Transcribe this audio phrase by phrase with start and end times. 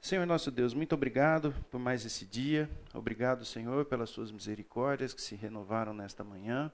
[0.00, 2.70] Senhor nosso Deus, muito obrigado por mais esse dia.
[2.94, 6.70] Obrigado, Senhor, pelas suas misericórdias que se renovaram nesta manhã.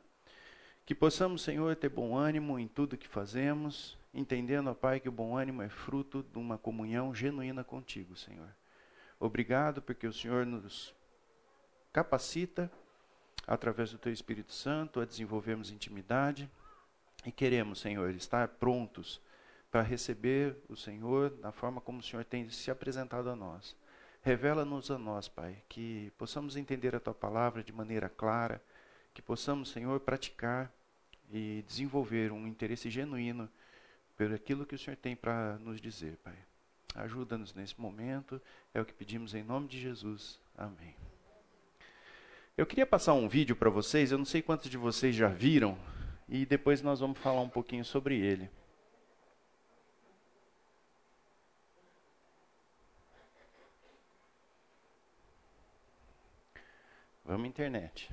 [0.84, 5.12] Que possamos, Senhor, ter bom ânimo em tudo que fazemos, entendendo, ó Pai, que o
[5.12, 8.54] bom ânimo é fruto de uma comunhão genuína contigo, Senhor.
[9.18, 10.94] Obrigado porque o Senhor nos
[11.92, 12.70] capacita,
[13.46, 16.50] através do Teu Espírito Santo, a desenvolvermos intimidade
[17.24, 19.20] e queremos, Senhor, estar prontos
[19.72, 23.74] para receber o Senhor da forma como o Senhor tem se apresentado a nós.
[24.20, 28.62] Revela-nos a nós, Pai, que possamos entender a Tua palavra de maneira clara,
[29.14, 30.70] que possamos, Senhor, praticar
[31.32, 33.48] e desenvolver um interesse genuíno
[34.14, 36.36] por aquilo que o Senhor tem para nos dizer, Pai.
[36.94, 38.40] Ajuda-nos nesse momento,
[38.74, 40.38] é o que pedimos em nome de Jesus.
[40.54, 40.94] Amém.
[42.58, 45.78] Eu queria passar um vídeo para vocês, eu não sei quantos de vocês já viram,
[46.28, 48.50] e depois nós vamos falar um pouquinho sobre ele.
[57.32, 58.10] Vamos internet.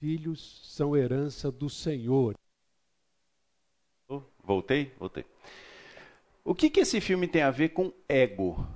[0.00, 2.34] Filhos são herança do Senhor.
[4.68, 4.92] Voltei?
[4.98, 5.24] Voltei.
[6.44, 8.66] O que, que esse filme tem a ver com ego,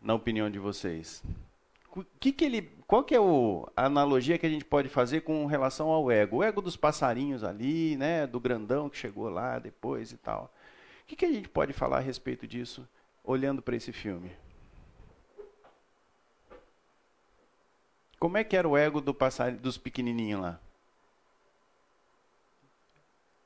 [0.00, 1.24] na opinião de vocês?
[2.20, 5.44] Que que ele, qual que é o, a analogia que a gente pode fazer com
[5.46, 6.36] relação ao ego?
[6.36, 10.54] O ego dos passarinhos ali, né, do grandão que chegou lá depois e tal.
[11.02, 12.88] O que, que a gente pode falar a respeito disso,
[13.24, 14.30] olhando para esse filme?
[18.20, 20.60] Como é que era o ego do passarinho, dos pequenininhos lá?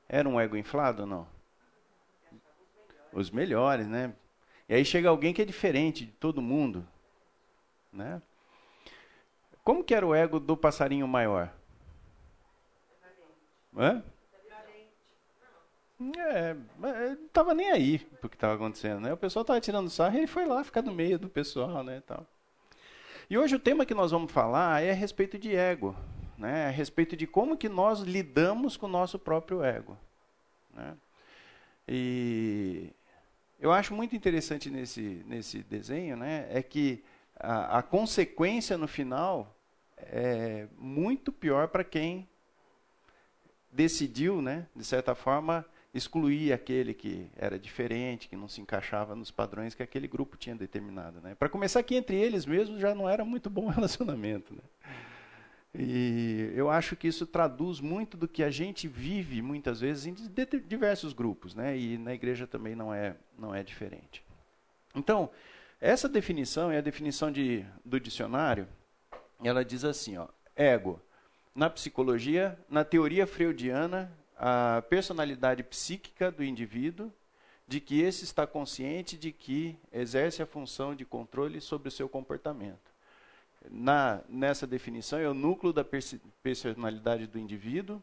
[0.07, 1.34] Era um ego inflado ou não?
[3.15, 4.13] Os melhores, né?
[4.67, 6.85] E aí chega alguém que é diferente de todo mundo,
[7.91, 8.21] né?
[9.63, 11.51] Como que era o ego do passarinho maior?
[13.75, 14.03] Hã?
[16.27, 19.13] É, não estava nem aí pro que estava acontecendo, né?
[19.13, 22.03] O pessoal estava tirando sarro e ele foi lá ficar no meio do pessoal, né,
[22.05, 22.27] tal.
[23.29, 25.95] E hoje o tema que nós vamos falar é a respeito de ego,
[26.37, 26.67] né?
[26.67, 29.97] A respeito de como que nós lidamos com o nosso próprio ego,
[30.73, 30.97] né?
[31.87, 32.91] E
[33.59, 36.47] eu acho muito interessante nesse nesse desenho, né?
[36.49, 37.03] É que
[37.39, 39.55] a, a consequência no final
[39.97, 42.27] é muito pior para quem
[43.71, 49.31] decidiu, né, de certa forma, excluir aquele que era diferente, que não se encaixava nos
[49.31, 51.21] padrões que aquele grupo tinha determinado.
[51.21, 51.35] Né?
[51.35, 54.53] Para começar, que entre eles mesmos já não era muito bom relacionamento.
[54.53, 54.61] Né?
[55.77, 60.15] E eu acho que isso traduz muito do que a gente vive muitas vezes em
[60.67, 61.77] diversos grupos, né?
[61.77, 64.23] E na igreja também não é não é diferente.
[64.95, 65.29] Então,
[65.81, 68.67] essa definição é a definição de, do dicionário.
[69.43, 71.01] Ela diz assim, ó, ego,
[71.53, 77.11] na psicologia, na teoria freudiana, a personalidade psíquica do indivíduo,
[77.67, 82.07] de que esse está consciente de que exerce a função de controle sobre o seu
[82.07, 82.94] comportamento.
[83.69, 85.85] Na, nessa definição, é o núcleo da
[86.43, 88.01] personalidade do indivíduo,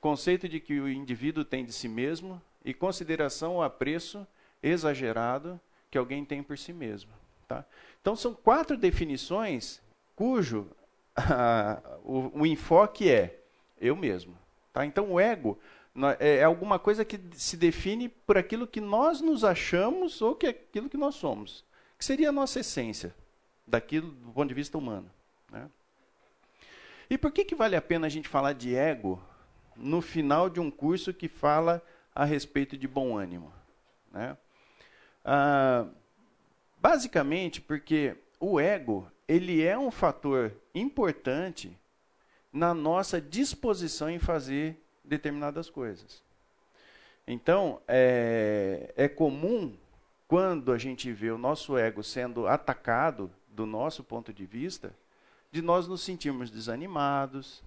[0.00, 4.26] conceito de que o indivíduo tem de si mesmo e consideração ou apreço
[4.62, 5.60] exagerado
[5.90, 7.10] que alguém tem por si mesmo.
[7.46, 7.64] Tá?
[8.00, 9.80] Então, são quatro definições
[10.16, 10.68] cujo
[12.04, 13.40] o, o enfoque é
[13.80, 14.36] eu mesmo.
[14.72, 14.86] Tá?
[14.86, 15.58] Então, o ego
[16.18, 20.46] é, é alguma coisa que se define por aquilo que nós nos achamos ou que
[20.46, 21.64] é aquilo que nós somos,
[21.98, 23.14] que seria a nossa essência,
[23.66, 25.10] daquilo do ponto de vista humano.
[25.50, 25.68] Né?
[27.08, 29.22] E por que, que vale a pena a gente falar de ego
[29.76, 31.82] no final de um curso que fala
[32.14, 33.52] a respeito de bom ânimo?
[34.10, 34.36] Né?
[35.24, 35.86] Ah,
[36.78, 41.78] basicamente porque o ego ele é um fator importante
[42.52, 46.22] na nossa disposição em fazer determinadas coisas.
[47.26, 49.76] Então, é, é comum,
[50.26, 54.94] quando a gente vê o nosso ego sendo atacado, do nosso ponto de vista,
[55.50, 57.62] de nós nos sentirmos desanimados,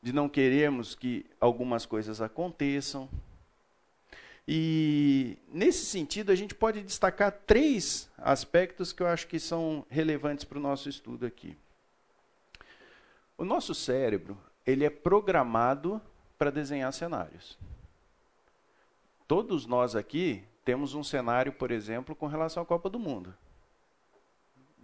[0.00, 3.08] de não querermos que algumas coisas aconteçam.
[4.46, 10.44] E, nesse sentido, a gente pode destacar três aspectos que eu acho que são relevantes
[10.44, 11.56] para o nosso estudo aqui.
[13.36, 16.00] O nosso cérebro, ele é programado
[16.38, 17.58] para desenhar cenários.
[19.26, 23.34] Todos nós aqui temos um cenário, por exemplo, com relação à Copa do Mundo.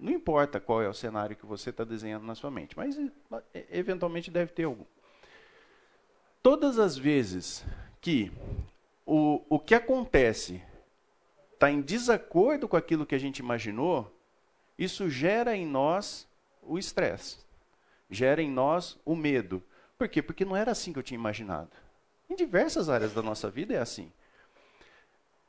[0.02, 2.99] Não importa qual é o cenário que você está desenhando na sua mente, mas
[3.70, 4.84] eventualmente deve ter algum.
[6.43, 7.64] Todas as vezes
[8.00, 8.32] que
[9.06, 10.60] o, o que acontece
[11.54, 14.12] está em desacordo com aquilo que a gente imaginou,
[14.76, 16.26] isso gera em nós
[16.60, 17.38] o estresse,
[18.10, 19.62] gera em nós o medo,
[19.96, 20.20] por quê?
[20.20, 21.70] Porque não era assim que eu tinha imaginado.
[22.28, 24.10] Em diversas áreas da nossa vida é assim.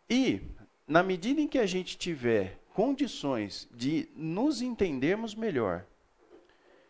[0.07, 0.44] E,
[0.88, 5.85] na medida em que a gente tiver condições de nos entendermos melhor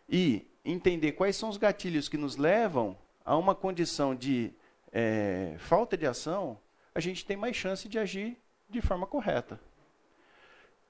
[0.10, 4.54] e entender quais são os gatilhos que nos levam a uma condição de
[4.92, 6.58] é, falta de ação,
[6.96, 8.38] a gente tem mais chance de agir
[8.70, 9.60] de forma correta.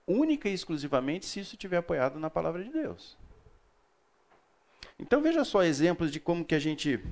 [0.05, 3.17] Única e exclusivamente se isso estiver apoiado na palavra de Deus.
[4.99, 7.03] Então veja só exemplos de como que a gente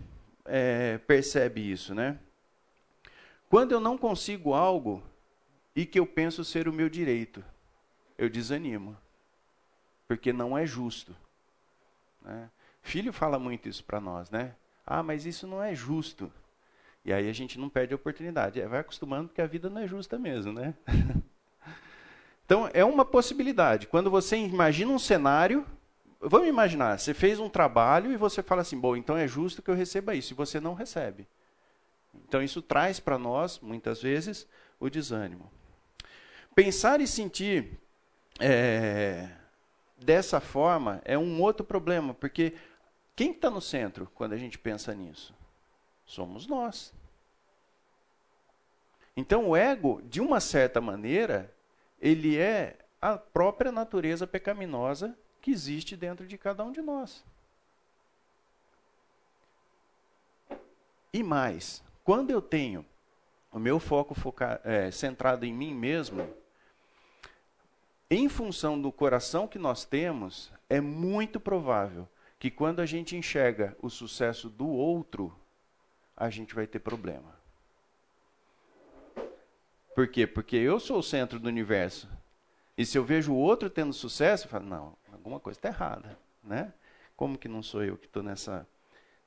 [0.45, 2.19] é, percebe isso, né?
[3.49, 5.01] Quando eu não consigo algo
[5.75, 7.43] e que eu penso ser o meu direito,
[8.17, 8.97] eu desanimo,
[10.07, 11.15] porque não é justo.
[12.21, 12.49] Né?
[12.81, 14.55] Filho fala muito isso para nós, né?
[14.85, 16.31] Ah, mas isso não é justo.
[17.03, 18.61] E aí a gente não perde a oportunidade.
[18.61, 20.73] É, vai acostumando porque a vida não é justa mesmo, né?
[22.45, 23.87] então é uma possibilidade.
[23.87, 25.65] Quando você imagina um cenário
[26.23, 29.71] Vamos imaginar, você fez um trabalho e você fala assim, bom, então é justo que
[29.71, 31.27] eu receba isso, e você não recebe.
[32.27, 34.47] Então isso traz para nós, muitas vezes,
[34.79, 35.51] o desânimo.
[36.53, 37.79] Pensar e sentir
[38.41, 39.29] é,
[39.97, 42.53] dessa forma é um outro problema, porque
[43.15, 45.33] quem está no centro quando a gente pensa nisso?
[46.05, 46.93] Somos nós.
[49.15, 51.53] Então o ego, de uma certa maneira,
[51.99, 57.23] ele é a própria natureza pecaminosa que existe dentro de cada um de nós.
[61.13, 62.85] E mais, quando eu tenho
[63.51, 66.27] o meu foco foca, é, centrado em mim mesmo,
[68.13, 72.05] em função do coração que nós temos, é muito provável
[72.37, 75.33] que quando a gente enxerga o sucesso do outro,
[76.17, 77.33] a gente vai ter problema.
[79.95, 80.27] Por quê?
[80.27, 82.09] Porque eu sou o centro do universo.
[82.77, 86.19] E se eu vejo o outro tendo sucesso, eu falo, não, alguma coisa está errada.
[86.43, 86.73] Né?
[87.15, 88.67] Como que não sou eu que estou nessa,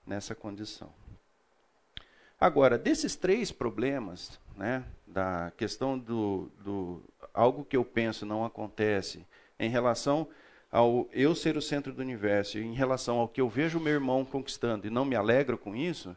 [0.06, 0.92] nessa condição?
[2.38, 7.02] Agora, desses três problemas, né, da questão do, do
[7.34, 9.26] algo que eu penso não acontece,
[9.58, 10.28] em relação
[10.70, 14.24] ao eu ser o centro do universo, em relação ao que eu vejo meu irmão
[14.24, 16.16] conquistando e não me alegro com isso,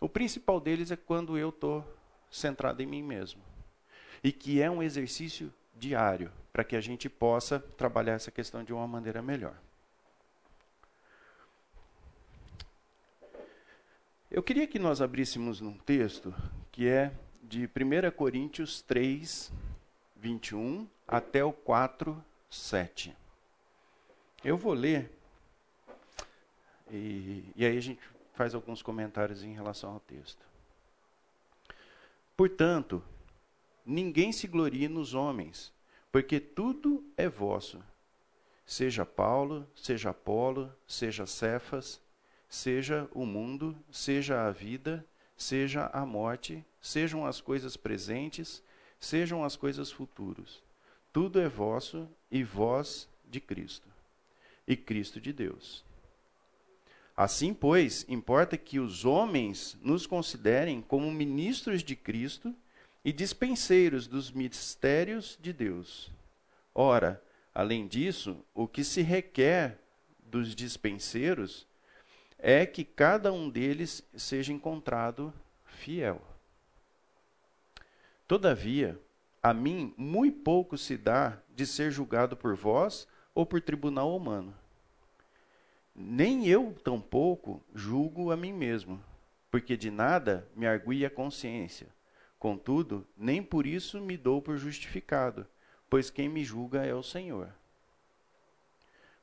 [0.00, 1.84] o principal deles é quando eu estou
[2.30, 3.42] centrado em mim mesmo.
[4.22, 8.72] E que é um exercício diário, para que a gente possa trabalhar essa questão de
[8.72, 9.56] uma maneira melhor.
[14.30, 16.34] Eu queria que nós abríssemos num texto
[16.70, 19.50] que é de 1 Coríntios 3,
[20.18, 23.16] 21 até o 4, 7.
[24.44, 25.10] Eu vou ler
[26.90, 28.00] e, e aí a gente
[28.34, 30.46] faz alguns comentários em relação ao texto.
[32.36, 33.02] Portanto,
[33.84, 35.72] ninguém se glorie nos homens,
[36.10, 37.82] porque tudo é vosso.
[38.64, 42.00] Seja Paulo, seja Apolo, seja Cefas,
[42.48, 45.04] seja o mundo, seja a vida,
[45.36, 48.62] seja a morte, sejam as coisas presentes,
[49.00, 50.62] sejam as coisas futuras.
[51.12, 53.88] Tudo é vosso e vós de Cristo,
[54.66, 55.84] e Cristo de Deus.
[57.16, 62.54] Assim, pois, importa que os homens nos considerem como ministros de Cristo
[63.04, 66.12] e dispenseiros dos mistérios de Deus.
[66.74, 67.20] Ora,
[67.52, 69.78] além disso, o que se requer
[70.20, 71.66] dos dispenseiros
[72.38, 75.32] é que cada um deles seja encontrado
[75.64, 76.22] fiel.
[78.28, 78.96] Todavia,
[79.42, 84.54] a mim muito pouco se dá de ser julgado por vós ou por tribunal humano
[86.00, 89.02] nem eu tampouco julgo a mim mesmo,
[89.50, 91.88] porque de nada me argui a consciência.
[92.38, 95.44] Contudo, nem por isso me dou por justificado,
[95.90, 97.52] pois quem me julga é o Senhor.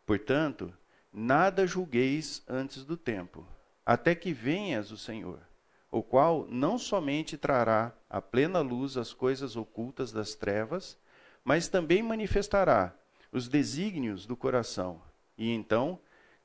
[0.06, 0.74] Portanto,
[1.14, 3.48] nada julgueis antes do tempo,
[3.86, 5.40] até que venhas o Senhor,
[5.96, 10.98] o qual não somente trará à plena luz as coisas ocultas das trevas,
[11.42, 12.94] mas também manifestará
[13.32, 15.02] os desígnios do coração,
[15.38, 15.98] e então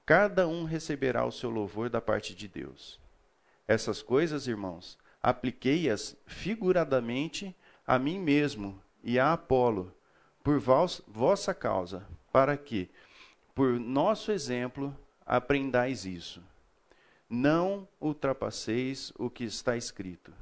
[0.07, 3.01] cada um receberá o seu louvor da parte de Deus.
[3.67, 7.53] Essas coisas, irmãos, apliquei-as figuradamente
[7.85, 9.93] a mim mesmo e a Apolo,
[10.45, 12.89] por vos, vossa causa, para que,
[13.53, 16.41] por nosso exemplo, aprendais isso.
[17.33, 20.35] Não ultrapasseis o que está escrito,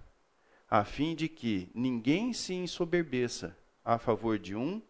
[0.71, 3.55] a fim de que ninguém se ensoberbeça
[3.85, 4.81] a favor de um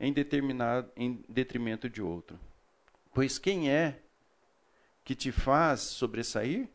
[0.00, 2.40] em, determinado, em detrimento de outro.
[3.12, 4.00] Pois quem é
[5.04, 6.70] que te faz sobressair?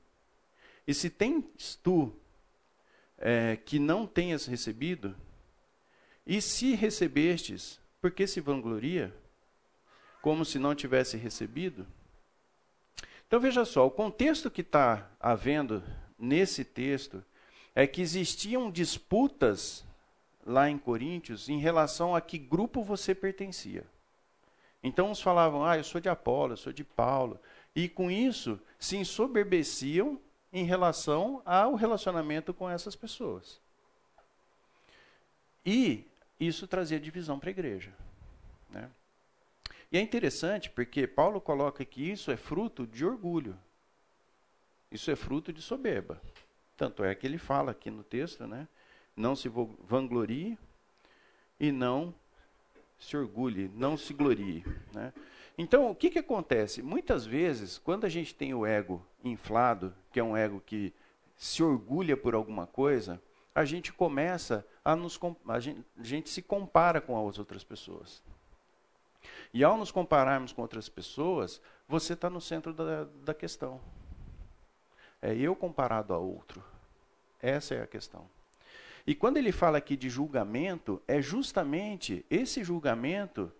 [0.85, 2.15] E se tens tu
[3.17, 5.15] é, que não tenhas recebido,
[6.23, 9.11] e se recebestes, por que se vangloria?
[10.21, 11.87] Como se não tivesse recebido?
[13.27, 15.83] Então veja só, o contexto que está havendo
[16.17, 17.23] nesse texto
[17.75, 19.85] é que existiam disputas
[20.45, 23.85] lá em Coríntios em relação a que grupo você pertencia.
[24.81, 27.37] Então uns falavam, ah, eu sou de Apolo, eu sou de Paulo,
[27.75, 30.19] e com isso se ensoberbeciam
[30.53, 33.59] em relação ao relacionamento com essas pessoas.
[35.65, 36.05] E
[36.39, 37.91] isso trazia divisão para a igreja.
[38.69, 38.89] Né?
[39.91, 43.57] E é interessante porque Paulo coloca que isso é fruto de orgulho.
[44.91, 46.21] Isso é fruto de soberba.
[46.75, 48.67] Tanto é que ele fala aqui no texto, né?
[49.15, 50.57] Não se vanglorie
[51.59, 52.13] e não
[52.99, 54.63] se orgulhe, não se glorie.
[54.93, 55.13] Né?
[55.57, 56.81] Então, o que, que acontece?
[56.81, 60.93] Muitas vezes, quando a gente tem o ego inflado, que é um ego que
[61.35, 63.21] se orgulha por alguma coisa,
[63.53, 68.23] a gente começa a nos a gente, a gente se compara com as outras pessoas.
[69.53, 73.79] E ao nos compararmos com outras pessoas, você está no centro da, da questão.
[75.21, 76.63] É eu comparado a outro.
[77.41, 78.29] Essa é a questão.
[79.05, 83.51] E quando ele fala aqui de julgamento, é justamente esse julgamento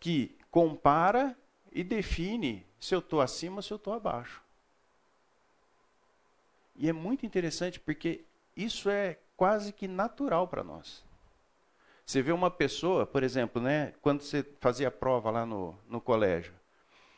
[0.00, 1.38] que compara
[1.72, 4.42] e define se eu estou acima ou se eu estou abaixo.
[6.74, 8.24] E é muito interessante porque
[8.56, 11.05] isso é quase que natural para nós.
[12.06, 16.54] Você vê uma pessoa, por exemplo, né, quando você fazia prova lá no, no colégio,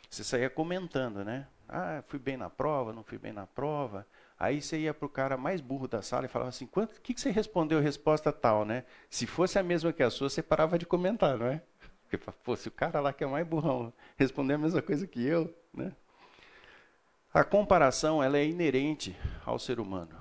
[0.08, 1.46] você saía comentando, né?
[1.68, 4.06] Ah, fui bem na prova, não fui bem na prova.
[4.38, 7.12] Aí você ia para o cara mais burro da sala e falava assim: o que,
[7.12, 8.84] que você respondeu resposta tal, né?
[9.10, 11.60] Se fosse a mesma que a sua, você parava de comentar, não é?
[12.08, 15.22] Porque, pô, se o cara lá que é mais burrão responder a mesma coisa que
[15.22, 15.92] eu, né?
[17.34, 19.14] A comparação, ela é inerente
[19.44, 20.18] ao ser humano,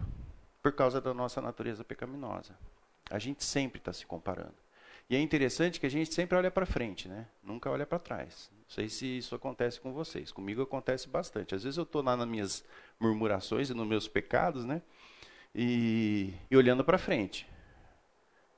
[0.61, 2.53] por causa da nossa natureza pecaminosa.
[3.09, 4.55] A gente sempre está se comparando.
[5.09, 7.27] E é interessante que a gente sempre olha para frente, né?
[7.41, 8.49] Nunca olha para trás.
[8.51, 10.31] Não sei se isso acontece com vocês.
[10.31, 11.55] Comigo acontece bastante.
[11.55, 12.65] Às vezes eu estou lá nas minhas
[12.99, 14.81] murmurações e nos meus pecados, né?
[15.55, 17.47] E, e olhando para frente.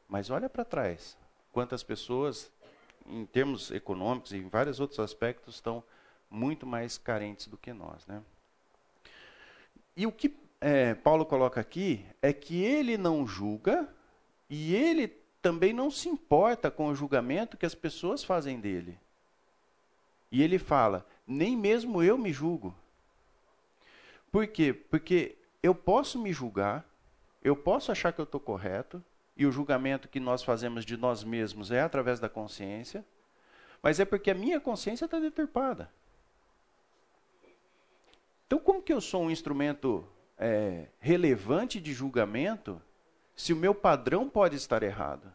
[0.07, 1.15] Mas olha para trás.
[1.51, 2.51] Quantas pessoas,
[3.05, 5.83] em termos econômicos e em vários outros aspectos, estão
[6.31, 8.23] muito mais carentes do que nós, né?
[9.95, 13.87] E o que é, Paulo coloca aqui é que ele não julga
[14.49, 15.07] e ele
[15.41, 18.97] também não se importa com o julgamento que as pessoas fazem dele.
[20.31, 22.75] E ele fala: nem mesmo eu me julgo.
[24.31, 24.73] Por quê?
[24.73, 26.85] Porque eu posso me julgar,
[27.43, 29.03] eu posso achar que eu estou correto,
[29.35, 33.05] e o julgamento que nós fazemos de nós mesmos é através da consciência,
[33.81, 35.89] mas é porque a minha consciência está deturpada.
[38.45, 40.05] Então, como que eu sou um instrumento
[40.37, 42.81] é, relevante de julgamento
[43.39, 45.31] se o meu padrão pode estar errado?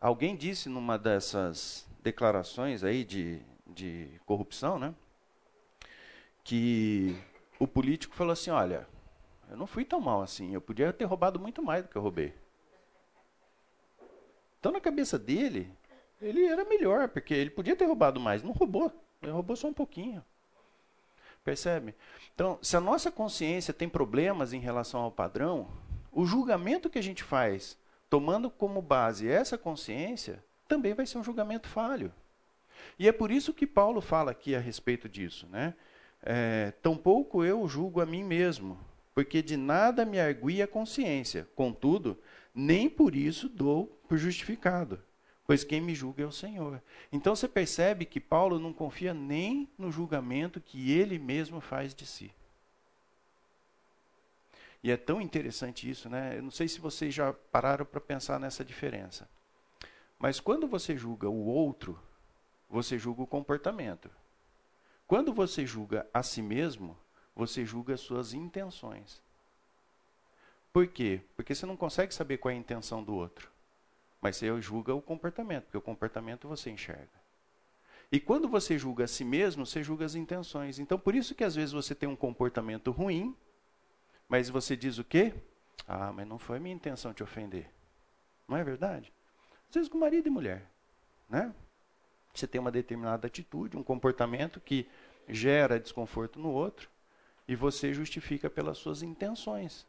[0.00, 4.94] Alguém disse numa dessas declarações aí de, de corrupção, né?
[6.44, 7.20] Que
[7.58, 8.86] o político falou assim: olha,
[9.50, 12.02] eu não fui tão mal assim, eu podia ter roubado muito mais do que eu
[12.02, 12.32] roubei.
[14.60, 15.76] Então, na cabeça dele,
[16.22, 19.74] ele era melhor, porque ele podia ter roubado mais, não roubou, ele roubou só um
[19.74, 20.24] pouquinho.
[21.48, 21.94] Percebe?
[22.34, 25.66] Então, se a nossa consciência tem problemas em relação ao padrão,
[26.12, 27.78] o julgamento que a gente faz
[28.10, 32.12] tomando como base essa consciência, também vai ser um julgamento falho.
[32.98, 35.46] E é por isso que Paulo fala aqui a respeito disso.
[35.50, 35.72] Né?
[36.22, 38.78] É, Tampouco eu julgo a mim mesmo,
[39.14, 41.48] porque de nada me argui a consciência.
[41.54, 42.18] Contudo,
[42.54, 45.02] nem por isso dou por justificado,
[45.48, 46.82] pois quem me julga é o Senhor.
[47.10, 52.04] Então você percebe que Paulo não confia nem no julgamento que ele mesmo faz de
[52.04, 52.30] si.
[54.82, 56.36] E é tão interessante isso, né?
[56.36, 59.26] Eu não sei se vocês já pararam para pensar nessa diferença.
[60.18, 61.98] Mas quando você julga o outro,
[62.68, 64.10] você julga o comportamento.
[65.06, 66.94] Quando você julga a si mesmo,
[67.34, 69.22] você julga as suas intenções.
[70.74, 71.22] Por quê?
[71.34, 73.50] Porque você não consegue saber qual é a intenção do outro.
[74.20, 77.08] Mas você julga o comportamento, porque o comportamento você enxerga.
[78.10, 80.78] E quando você julga a si mesmo, você julga as intenções.
[80.78, 83.36] Então, por isso que às vezes você tem um comportamento ruim,
[84.28, 85.34] mas você diz o quê?
[85.86, 87.70] Ah, mas não foi minha intenção te ofender.
[88.48, 89.12] Não é verdade?
[89.68, 90.64] Às vezes com marido e mulher,
[91.28, 91.54] né?
[92.32, 94.88] Você tem uma determinada atitude, um comportamento que
[95.28, 96.88] gera desconforto no outro
[97.46, 99.86] e você justifica pelas suas intenções.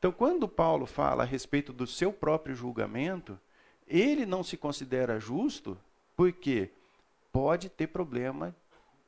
[0.00, 3.38] Então, quando Paulo fala a respeito do seu próprio julgamento,
[3.86, 5.76] ele não se considera justo
[6.16, 6.70] porque
[7.30, 8.56] pode ter problema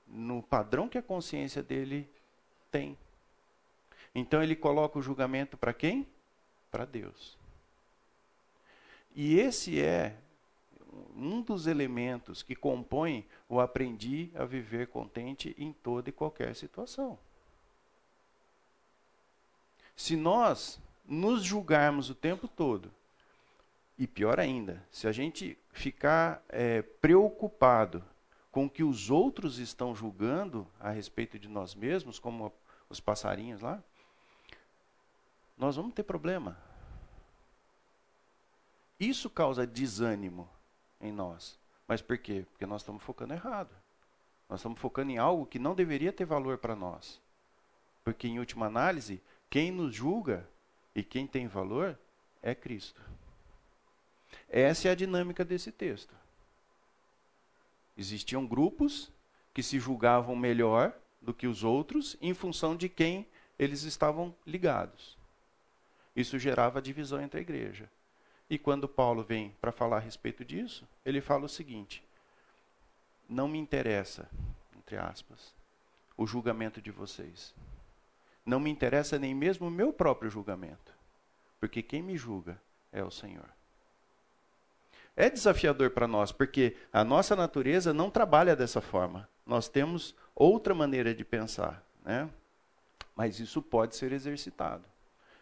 [0.06, 2.06] no padrão que a consciência dele
[2.70, 2.98] tem.
[4.14, 6.06] Então ele coloca o julgamento para quem?
[6.70, 7.38] Para Deus.
[9.14, 10.14] E esse é
[11.16, 17.18] um dos elementos que compõem o aprendi a viver contente em toda e qualquer situação.
[19.94, 22.92] Se nós nos julgarmos o tempo todo,
[23.98, 28.02] e pior ainda, se a gente ficar é, preocupado
[28.50, 32.52] com o que os outros estão julgando a respeito de nós mesmos, como
[32.88, 33.82] os passarinhos lá,
[35.56, 36.58] nós vamos ter problema.
[38.98, 40.48] Isso causa desânimo
[41.00, 41.58] em nós.
[41.86, 42.46] Mas por quê?
[42.50, 43.74] Porque nós estamos focando errado.
[44.48, 47.20] Nós estamos focando em algo que não deveria ter valor para nós.
[48.04, 50.48] Porque, em última análise, quem nos julga
[50.94, 51.98] e quem tem valor
[52.42, 53.02] é Cristo.
[54.48, 56.14] Essa é a dinâmica desse texto.
[57.94, 59.12] Existiam grupos
[59.52, 63.26] que se julgavam melhor do que os outros em função de quem
[63.58, 65.18] eles estavam ligados.
[66.16, 67.90] Isso gerava divisão entre a igreja.
[68.48, 72.02] E quando Paulo vem para falar a respeito disso, ele fala o seguinte:
[73.28, 74.30] não me interessa,
[74.78, 75.54] entre aspas,
[76.16, 77.54] o julgamento de vocês.
[78.44, 80.92] Não me interessa nem mesmo o meu próprio julgamento,
[81.60, 82.60] porque quem me julga
[82.92, 83.48] é o Senhor.
[85.14, 89.28] É desafiador para nós, porque a nossa natureza não trabalha dessa forma.
[89.46, 92.28] Nós temos outra maneira de pensar, né?
[93.14, 94.84] Mas isso pode ser exercitado.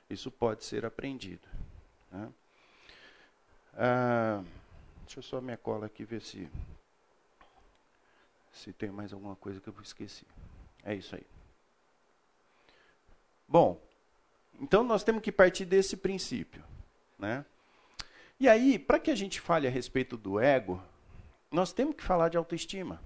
[0.08, 1.46] Isso pode ser aprendido.
[2.10, 2.28] Né?
[3.74, 4.42] Ah,
[5.04, 6.48] deixa eu só minha cola aqui ver se
[8.52, 10.26] se tem mais alguma coisa que eu esqueci.
[10.84, 11.24] É isso aí.
[13.50, 13.82] Bom,
[14.60, 16.62] então nós temos que partir desse princípio,
[17.18, 17.44] né?
[18.38, 20.80] E aí, para que a gente fale a respeito do ego,
[21.50, 23.02] nós temos que falar de autoestima.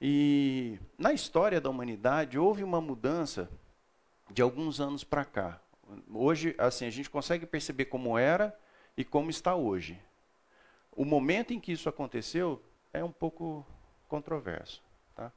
[0.00, 3.50] E na história da humanidade houve uma mudança
[4.30, 5.60] de alguns anos para cá.
[6.10, 8.58] Hoje, assim, a gente consegue perceber como era
[8.96, 10.00] e como está hoje.
[10.92, 12.62] o momento em que isso aconteceu
[12.94, 13.66] é um pouco
[14.08, 14.82] controverso.
[15.14, 15.30] Tá?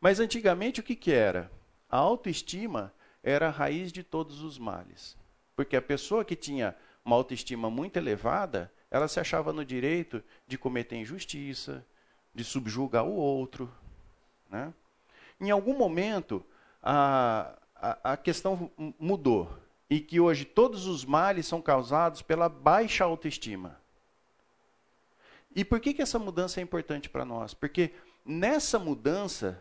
[0.00, 1.48] Mas antigamente o que, que era?
[1.90, 5.16] A autoestima era a raiz de todos os males.
[5.56, 10.58] Porque a pessoa que tinha uma autoestima muito elevada, ela se achava no direito de
[10.58, 11.84] cometer injustiça,
[12.34, 13.72] de subjugar o outro.
[14.50, 14.72] Né?
[15.40, 16.44] Em algum momento,
[16.82, 19.50] a, a, a questão mudou.
[19.90, 23.80] E que hoje todos os males são causados pela baixa autoestima.
[25.56, 27.54] E por que, que essa mudança é importante para nós?
[27.54, 27.92] Porque
[28.24, 29.60] nessa mudança,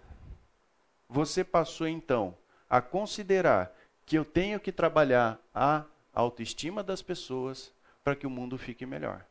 [1.09, 2.35] você passou então
[2.69, 7.71] a considerar que eu tenho que trabalhar a autoestima das pessoas
[8.03, 9.25] para que o mundo fique melhor.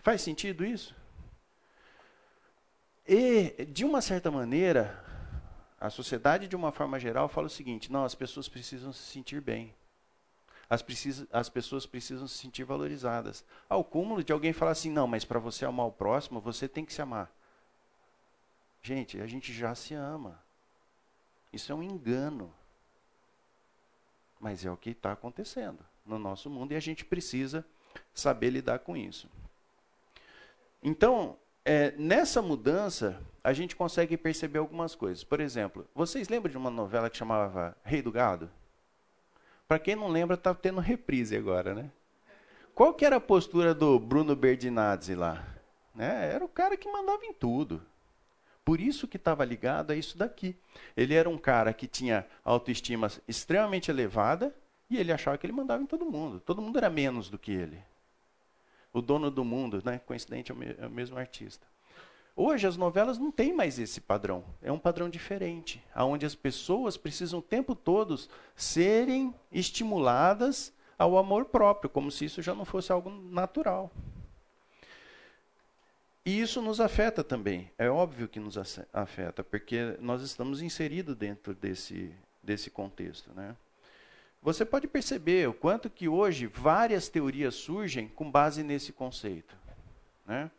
[0.00, 0.94] Faz sentido isso?
[3.06, 5.04] E, de uma certa maneira,
[5.80, 9.40] a sociedade, de uma forma geral, fala o seguinte: não, as pessoas precisam se sentir
[9.40, 9.74] bem.
[10.70, 13.44] As, precisa, as pessoas precisam se sentir valorizadas.
[13.68, 16.84] Ao cúmulo de alguém falar assim: não, mas para você amar o próximo, você tem
[16.84, 17.30] que se amar.
[18.82, 20.42] Gente, a gente já se ama.
[21.52, 22.52] Isso é um engano.
[24.40, 27.64] Mas é o que está acontecendo no nosso mundo e a gente precisa
[28.14, 29.28] saber lidar com isso.
[30.82, 35.24] Então, é, nessa mudança, a gente consegue perceber algumas coisas.
[35.24, 38.50] Por exemplo, vocês lembram de uma novela que chamava Rei do Gado?
[39.66, 41.90] Para quem não lembra, está tendo reprise agora, né?
[42.74, 45.44] Qual que era a postura do Bruno Berdinazzi lá?
[45.94, 46.32] Né?
[46.32, 47.82] Era o cara que mandava em tudo.
[48.68, 50.54] Por isso que estava ligado a isso daqui.
[50.94, 54.54] Ele era um cara que tinha autoestima extremamente elevada
[54.90, 56.38] e ele achava que ele mandava em todo mundo.
[56.38, 57.82] Todo mundo era menos do que ele.
[58.92, 59.98] O dono do mundo, né?
[60.00, 61.66] coincidente, é, é o mesmo artista.
[62.36, 64.44] Hoje as novelas não têm mais esse padrão.
[64.60, 68.20] É um padrão diferente, onde as pessoas precisam o tempo todo
[68.54, 73.90] serem estimuladas ao amor próprio, como se isso já não fosse algo natural.
[76.28, 77.70] E isso nos afeta também.
[77.78, 78.58] É óbvio que nos
[78.92, 83.32] afeta, porque nós estamos inseridos dentro desse, desse contexto.
[83.32, 83.56] Né?
[84.42, 89.56] Você pode perceber o quanto que hoje várias teorias surgem com base nesse conceito.
[90.26, 90.50] Né?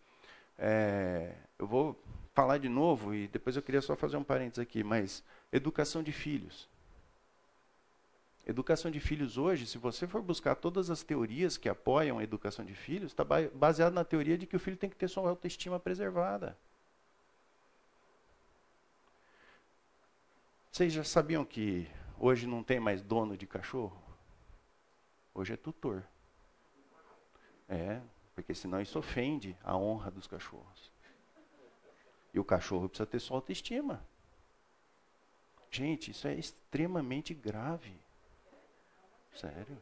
[0.57, 1.95] É, eu vou
[2.33, 6.11] falar de novo e depois eu queria só fazer um parênteses aqui, mas educação de
[6.11, 6.67] filhos.
[8.49, 12.65] Educação de filhos hoje, se você for buscar todas as teorias que apoiam a educação
[12.65, 15.79] de filhos, está baseado na teoria de que o filho tem que ter sua autoestima
[15.79, 16.57] preservada.
[20.71, 21.87] Vocês já sabiam que
[22.21, 23.97] Hoje não tem mais dono de cachorro.
[25.33, 26.03] Hoje é tutor.
[27.69, 28.01] É,
[28.35, 30.91] porque senão isso ofende a honra dos cachorros.
[32.33, 34.05] E o cachorro precisa ter sua autoestima.
[35.71, 37.97] Gente, isso é extremamente grave.
[39.35, 39.77] Sério.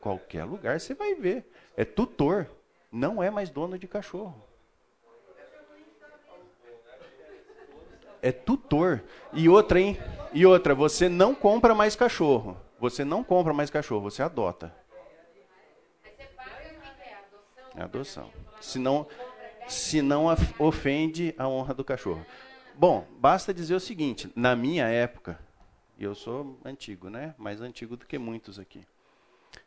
[0.00, 1.50] Qualquer lugar você vai ver.
[1.76, 2.48] É tutor.
[2.90, 4.48] Não é mais dono de cachorro.
[8.22, 9.02] é tutor.
[9.32, 9.96] E outra, hein?
[10.32, 12.56] E outra, você não compra mais cachorro.
[12.78, 14.74] Você não compra mais cachorro, você adota.
[17.74, 18.30] É adoção.
[18.60, 19.06] Senão,
[19.66, 20.26] se não
[20.58, 22.24] ofende a honra do cachorro.
[22.74, 25.38] Bom, basta dizer o seguinte: na minha época,
[25.98, 27.34] e eu sou antigo, né?
[27.36, 28.86] Mais antigo do que muitos aqui.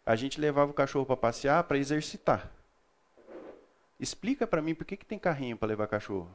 [0.06, 2.50] A gente levava o cachorro para passear para exercitar.
[4.00, 6.32] Explica para mim por que, que tem carrinho para levar cachorro.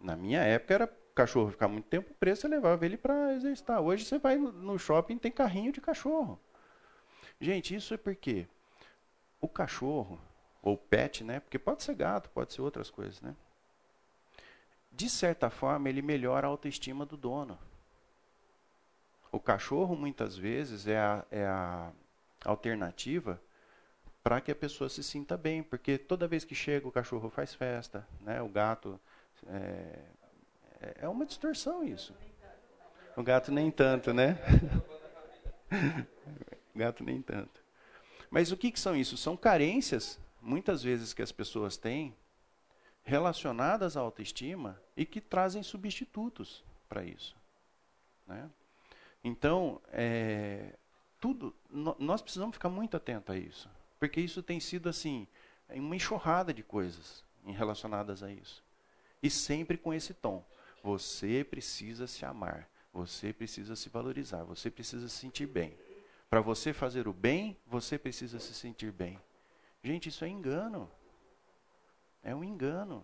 [0.00, 3.80] Na minha época era cachorro ficar muito tempo preso, você levava ele para exercitar.
[3.80, 6.38] Hoje você vai no shopping tem carrinho de cachorro.
[7.40, 8.48] Gente, isso é porque
[9.40, 10.20] o cachorro,
[10.60, 11.38] ou pet, né?
[11.38, 13.34] Porque pode ser gato, pode ser outras coisas, né?
[14.98, 17.56] De certa forma, ele melhora a autoestima do dono.
[19.30, 21.92] O cachorro, muitas vezes, é a, é a
[22.44, 23.40] alternativa
[24.24, 27.54] para que a pessoa se sinta bem, porque toda vez que chega o cachorro faz
[27.54, 28.42] festa, né?
[28.42, 28.98] O gato
[29.46, 30.00] é,
[31.02, 32.12] é uma distorção isso.
[33.16, 34.36] O gato nem tanto, né?
[36.74, 37.62] o gato nem tanto.
[38.28, 39.16] Mas o que, que são isso?
[39.16, 42.16] São carências, muitas vezes, que as pessoas têm
[43.08, 47.34] relacionadas à autoestima e que trazem substitutos para isso.
[48.26, 48.50] Né?
[49.24, 50.76] Então, é,
[51.18, 55.26] tudo, no, nós precisamos ficar muito atentos a isso, porque isso tem sido assim
[55.70, 58.62] uma enxurrada de coisas relacionadas a isso.
[59.22, 60.44] E sempre com esse tom.
[60.82, 62.68] Você precisa se amar.
[62.92, 64.44] Você precisa se valorizar.
[64.44, 65.76] Você precisa se sentir bem.
[66.30, 69.18] Para você fazer o bem, você precisa se sentir bem.
[69.82, 70.90] Gente, isso é engano.
[72.28, 73.02] É um engano.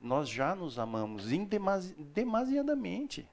[0.00, 3.28] Nós já nos amamos demasi demasiadamente.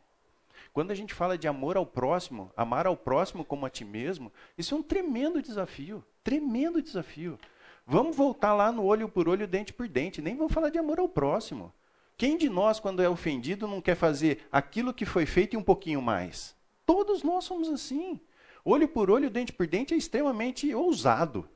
[0.74, 4.30] Quando a gente fala de amor ao próximo, amar ao próximo como a ti mesmo,
[4.58, 6.04] isso é um tremendo desafio.
[6.22, 7.40] Tremendo desafio.
[7.88, 10.22] Vamos voltar lá no olho por olho, dente por dente.
[10.22, 11.72] Nem vamos falar de amor ao próximo.
[12.18, 15.64] Quem de nós, quando é ofendido, não quer fazer aquilo que foi feito e um
[15.64, 16.54] pouquinho mais?
[16.86, 18.20] Todos nós somos assim.
[18.66, 21.48] Olho por olho, dente por dente é extremamente ousado.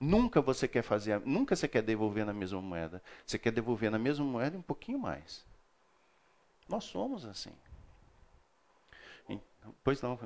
[0.00, 3.02] Nunca você quer fazer, nunca você quer devolver na mesma moeda.
[3.26, 5.44] Você quer devolver na mesma moeda um pouquinho mais.
[6.66, 7.52] Nós somos assim.
[9.84, 10.18] Pois não,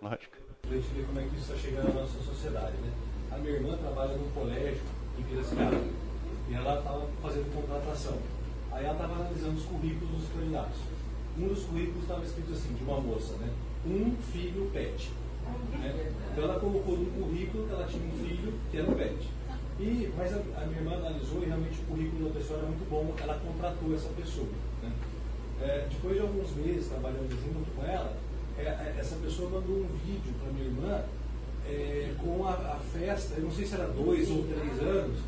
[0.00, 0.36] lógico.
[0.68, 2.76] Gente vê como é que isso está chegando na nossa sociedade.
[2.78, 2.92] Né?
[3.30, 4.82] A minha irmã trabalha num colégio
[5.18, 5.76] em Piracicaba
[6.48, 8.18] e ela estava fazendo contratação.
[8.72, 10.78] Aí ela estava analisando os currículos dos candidatos.
[11.38, 13.52] Um dos currículos estava escrito assim, de uma moça, né?
[13.84, 15.12] Um filho pet.
[15.78, 16.12] Né?
[16.32, 19.28] Então ela colocou no currículo que ela tinha um filho que era um pet.
[19.78, 22.88] E, mas a, a, minha irmã analisou e realmente o currículo da pessoa era muito
[22.88, 24.48] bom, ela contratou essa pessoa.
[24.82, 24.90] Né?
[25.60, 28.16] É, depois de alguns meses trabalhando junto com ela,
[28.58, 31.04] é, é essa pessoa mandou um vídeo para minha irmã
[31.68, 35.18] é, com a, a, festa, eu não sei se era dois ou três anos,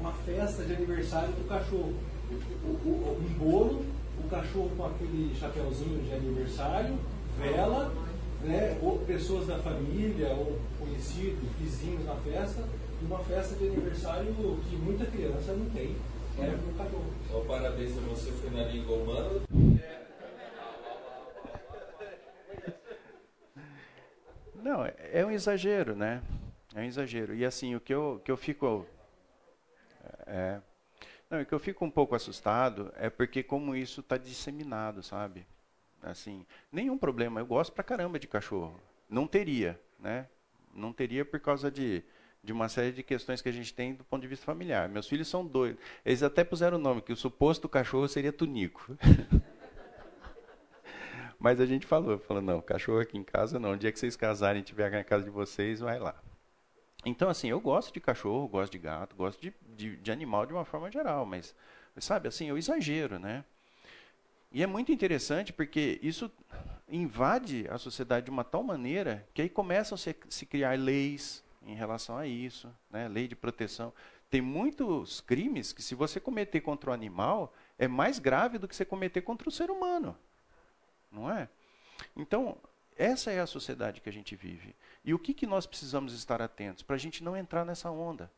[0.00, 1.94] uma festa de aniversário do cachorro.
[2.64, 3.84] O, o, um bolo,
[4.18, 6.98] o cachorro com aquele chapéuzinho de aniversário,
[7.38, 7.92] vela,
[8.44, 12.62] né, ou pessoas da família, ou conhecidos, vizinhos na festa,
[13.02, 14.34] uma festa de aniversário
[14.68, 15.96] que muita criança não tem,
[16.38, 17.14] era é o cachorro.
[17.32, 19.40] Oh, parabéns a você, foi na língua humana.
[24.56, 26.22] Não, é um exagero, né?
[26.74, 27.34] É um exagero.
[27.34, 28.86] E assim, o que eu, que eu fico.
[30.26, 30.60] É,
[31.30, 35.46] não, o que eu fico um pouco assustado é porque como isso está disseminado, sabe?
[36.04, 37.40] Assim, nenhum problema.
[37.40, 38.78] Eu gosto pra caramba de cachorro.
[39.08, 40.28] Não teria, né?
[40.74, 42.04] Não teria por causa de,
[42.42, 44.88] de uma série de questões que a gente tem do ponto de vista familiar.
[44.88, 45.82] Meus filhos são doidos.
[46.04, 48.96] Eles até puseram o nome, que o suposto cachorro seria Tunico.
[51.38, 53.72] Mas a gente falou, falou, não, cachorro aqui em casa não.
[53.72, 56.14] O dia que vocês casarem e tiver na casa de vocês, vai lá.
[57.04, 60.52] Então, assim, eu gosto de cachorro, gosto de gato, gosto de, de, de animal de
[60.52, 61.54] uma forma geral, mas,
[61.98, 63.44] sabe, assim, eu exagero, né?
[64.54, 66.30] E é muito interessante porque isso
[66.88, 71.42] invade a sociedade de uma tal maneira que aí começam a se, se criar leis
[71.66, 73.08] em relação a isso, né?
[73.08, 73.92] lei de proteção.
[74.30, 78.76] Tem muitos crimes que, se você cometer contra o animal, é mais grave do que
[78.76, 80.16] você cometer contra o ser humano.
[81.10, 81.48] Não é?
[82.16, 82.56] Então,
[82.96, 84.76] essa é a sociedade que a gente vive.
[85.04, 86.84] E o que, que nós precisamos estar atentos?
[86.84, 88.30] Para a gente não entrar nessa onda.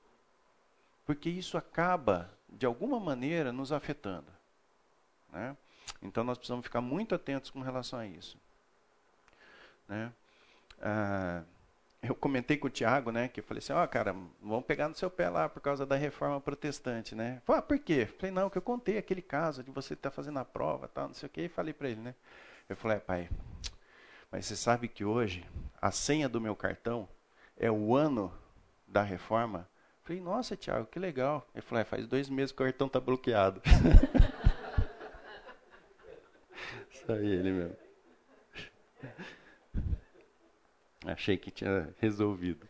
[1.05, 4.33] Porque isso acaba, de alguma maneira, nos afetando.
[5.31, 5.55] Né?
[6.03, 8.38] Então nós precisamos ficar muito atentos com relação a isso.
[9.88, 10.12] Né?
[10.81, 11.42] Ah,
[12.03, 14.88] eu comentei com o Tiago, né, que eu falei assim, ó, oh, cara, vamos pegar
[14.88, 17.40] no seu pé lá por causa da reforma protestante, né?
[17.44, 18.07] Falei, ah, por quê?
[18.18, 21.09] Falei, não, que eu contei aquele caso de você estar tá fazendo a prova, tal,
[21.09, 22.14] não sei o quê, e falei para ele, né?
[22.68, 23.29] Eu falei, é, pai,
[24.31, 25.44] mas você sabe que hoje
[25.81, 27.09] a senha do meu cartão
[27.57, 28.33] é o ano
[28.87, 29.68] da reforma?
[30.03, 31.49] falei, nossa, Tiago, que legal.
[31.53, 33.61] Ele falou, é, faz dois meses que o cartão está bloqueado.
[37.07, 37.77] Só ele mesmo.
[41.05, 42.66] Achei que tinha resolvido.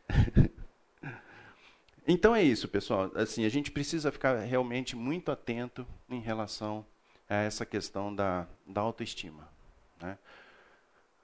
[2.07, 3.11] Então é isso, pessoal.
[3.17, 6.87] Assim, a gente precisa ficar realmente muito atento em relação
[7.29, 9.49] a essa questão da, da autoestima.
[10.01, 10.17] Né?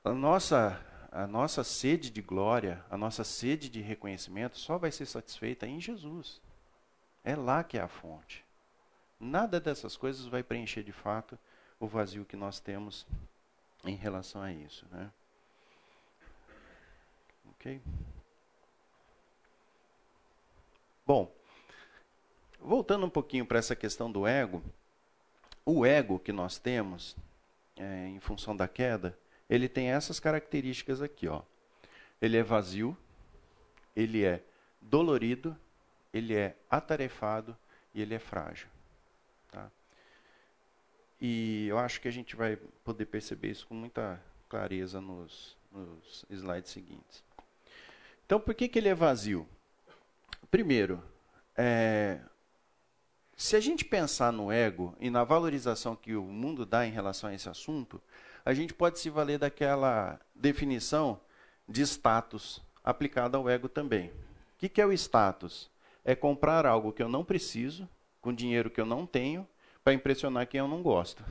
[0.03, 5.07] A, nossa, a nossa sede de glória, a nossa sede de reconhecimento só vai ser
[5.07, 6.41] satisfeita em Jesus.
[7.23, 8.45] É lá que é a fonte.
[9.21, 11.39] Nada dessas coisas vai preencher de fato
[11.83, 13.05] o vazio que nós temos
[13.85, 14.87] em relação a isso.
[14.93, 15.11] Né?
[17.51, 17.83] Ok?
[21.05, 21.35] Bom,
[22.61, 24.63] voltando um pouquinho para essa questão do ego,
[25.67, 27.17] o ego que nós temos,
[27.77, 29.19] é, em função da queda,
[29.51, 31.27] ele tem essas características aqui.
[31.27, 31.43] Ó.
[32.21, 32.97] Ele é vazio,
[33.97, 34.41] ele é
[34.81, 35.57] dolorido,
[36.15, 37.57] ele é atarefado
[37.93, 38.69] e ele é frágil.
[41.25, 46.27] E eu acho que a gente vai poder perceber isso com muita clareza nos, nos
[46.29, 47.23] slides seguintes.
[48.27, 49.47] Então, por que, que ele é vazio?
[50.51, 51.01] Primeiro,
[51.57, 52.19] é,
[53.37, 57.31] se a gente pensar no ego e na valorização que o mundo dá em relação
[57.31, 58.03] a esse assunto,
[58.45, 61.21] a gente pode se valer daquela definição
[61.69, 64.09] de status aplicada ao ego também.
[64.09, 64.13] O
[64.59, 65.71] que, que é o status?
[66.05, 67.89] É comprar algo que eu não preciso,
[68.21, 69.47] com dinheiro que eu não tenho,
[69.85, 71.25] para impressionar quem eu não gosto.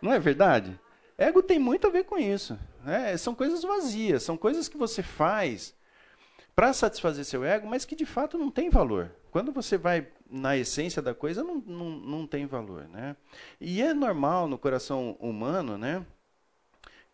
[0.00, 0.78] Não é verdade?
[1.16, 2.58] Ego tem muito a ver com isso.
[2.84, 3.16] Né?
[3.16, 5.74] São coisas vazias, são coisas que você faz
[6.54, 9.10] para satisfazer seu ego, mas que de fato não tem valor.
[9.30, 12.88] Quando você vai na essência da coisa, não, não, não tem valor.
[12.88, 13.16] Né?
[13.60, 16.04] E é normal no coração humano né,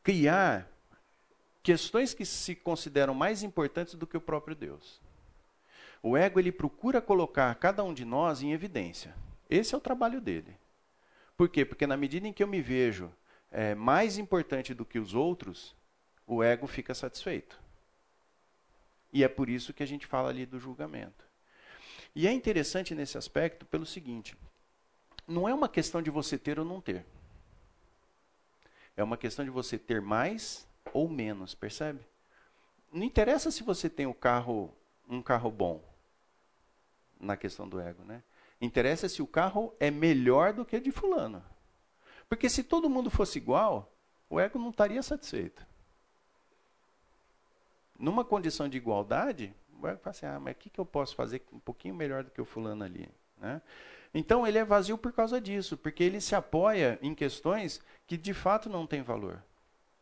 [0.02, 0.68] criar
[1.62, 5.00] questões que se consideram mais importantes do que o próprio Deus.
[6.02, 9.14] O ego ele procura colocar cada um de nós em evidência.
[9.52, 10.56] Esse é o trabalho dele.
[11.36, 11.62] Por quê?
[11.62, 13.12] Porque na medida em que eu me vejo
[13.50, 15.76] é, mais importante do que os outros,
[16.26, 17.60] o ego fica satisfeito.
[19.12, 21.22] E é por isso que a gente fala ali do julgamento.
[22.14, 24.34] E é interessante nesse aspecto pelo seguinte:
[25.28, 27.04] não é uma questão de você ter ou não ter.
[28.96, 32.00] É uma questão de você ter mais ou menos, percebe?
[32.90, 34.74] Não interessa se você tem um carro,
[35.06, 35.84] um carro bom
[37.20, 38.22] na questão do ego, né?
[38.62, 41.44] Interessa se o carro é melhor do que o de fulano.
[42.28, 43.94] Porque se todo mundo fosse igual,
[44.30, 45.66] o ego não estaria satisfeito.
[47.98, 51.14] Numa condição de igualdade, o ego fala assim, ah, mas o que, que eu posso
[51.14, 53.06] fazer um pouquinho melhor do que o fulano ali?
[53.36, 53.60] Né?
[54.14, 58.32] Então ele é vazio por causa disso, porque ele se apoia em questões que de
[58.32, 59.42] fato não têm valor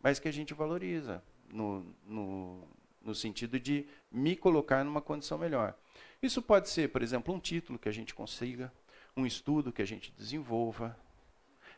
[0.03, 2.69] mas que a gente valoriza no, no,
[3.03, 5.75] no sentido de me colocar numa condição melhor.
[6.23, 8.71] Isso pode ser, por exemplo, um título que a gente consiga,
[9.17, 10.97] um estudo que a gente desenvolva.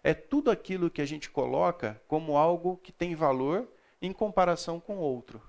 [0.02, 3.68] É tudo aquilo que a gente coloca como algo que tem valor
[4.00, 5.40] em comparação com outro.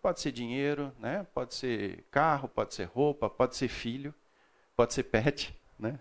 [0.00, 1.26] Pode ser dinheiro, né?
[1.34, 4.14] pode ser carro, pode ser roupa, pode ser filho,
[4.76, 5.56] pode ser pet.
[5.80, 5.98] Né?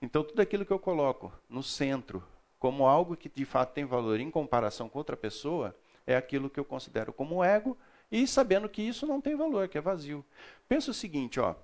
[0.00, 2.24] Então, tudo aquilo que eu coloco no centro
[2.58, 6.58] como algo que de fato tem valor em comparação com outra pessoa, é aquilo que
[6.58, 7.76] eu considero como ego,
[8.14, 10.24] e sabendo que isso não tem valor, que é vazio.
[10.68, 11.56] Pensa o seguinte, ó,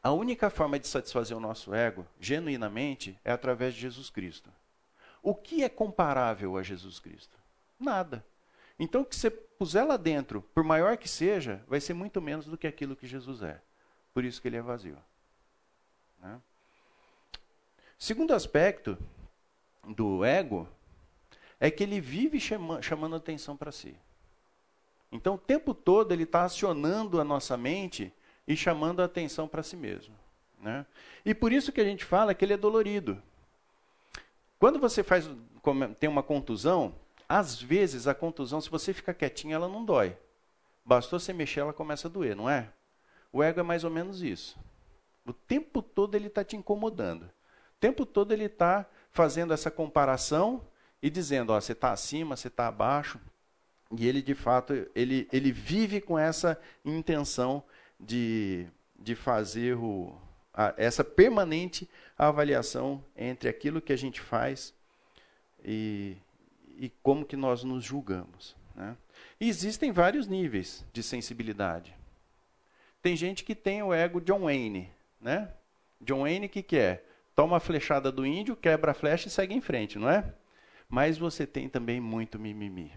[0.00, 4.48] a única forma de satisfazer o nosso ego, genuinamente, é através de Jesus Cristo.
[5.20, 7.36] O que é comparável a Jesus Cristo?
[7.80, 8.24] Nada.
[8.78, 12.46] Então, o que você puser lá dentro, por maior que seja, vai ser muito menos
[12.46, 13.60] do que aquilo que Jesus é.
[14.14, 14.98] Por isso que ele é vazio.
[16.20, 16.40] Né?
[17.98, 18.96] Segundo aspecto
[19.84, 20.68] do ego
[21.58, 23.96] é que ele vive chama, chamando atenção para si.
[25.12, 28.10] Então, o tempo todo ele está acionando a nossa mente
[28.48, 30.14] e chamando a atenção para si mesmo.
[30.58, 30.86] Né?
[31.24, 33.22] E por isso que a gente fala que ele é dolorido.
[34.58, 35.28] Quando você faz,
[36.00, 36.94] tem uma contusão,
[37.28, 40.16] às vezes a contusão, se você ficar quietinho, ela não dói.
[40.84, 42.70] Bastou você mexer, ela começa a doer, não é?
[43.32, 44.58] O ego é mais ou menos isso.
[45.26, 47.24] O tempo todo ele está te incomodando.
[47.24, 50.64] O tempo todo ele está fazendo essa comparação
[51.02, 53.20] e dizendo, ó, você está acima, você está abaixo.
[53.96, 57.62] E ele, de fato, ele, ele vive com essa intenção
[57.98, 58.66] de,
[58.98, 60.14] de fazer o,
[60.52, 64.74] a, essa permanente avaliação entre aquilo que a gente faz
[65.64, 66.16] e,
[66.78, 68.56] e como que nós nos julgamos.
[68.74, 68.96] Né?
[69.40, 71.94] Existem vários níveis de sensibilidade.
[73.02, 74.90] Tem gente que tem o ego John Wayne.
[75.20, 75.52] Né?
[76.00, 77.04] John Wayne, o que, que é?
[77.34, 80.24] toma a flechada do índio, quebra a flecha e segue em frente, não é?
[80.88, 82.92] Mas você tem também muito mimimi.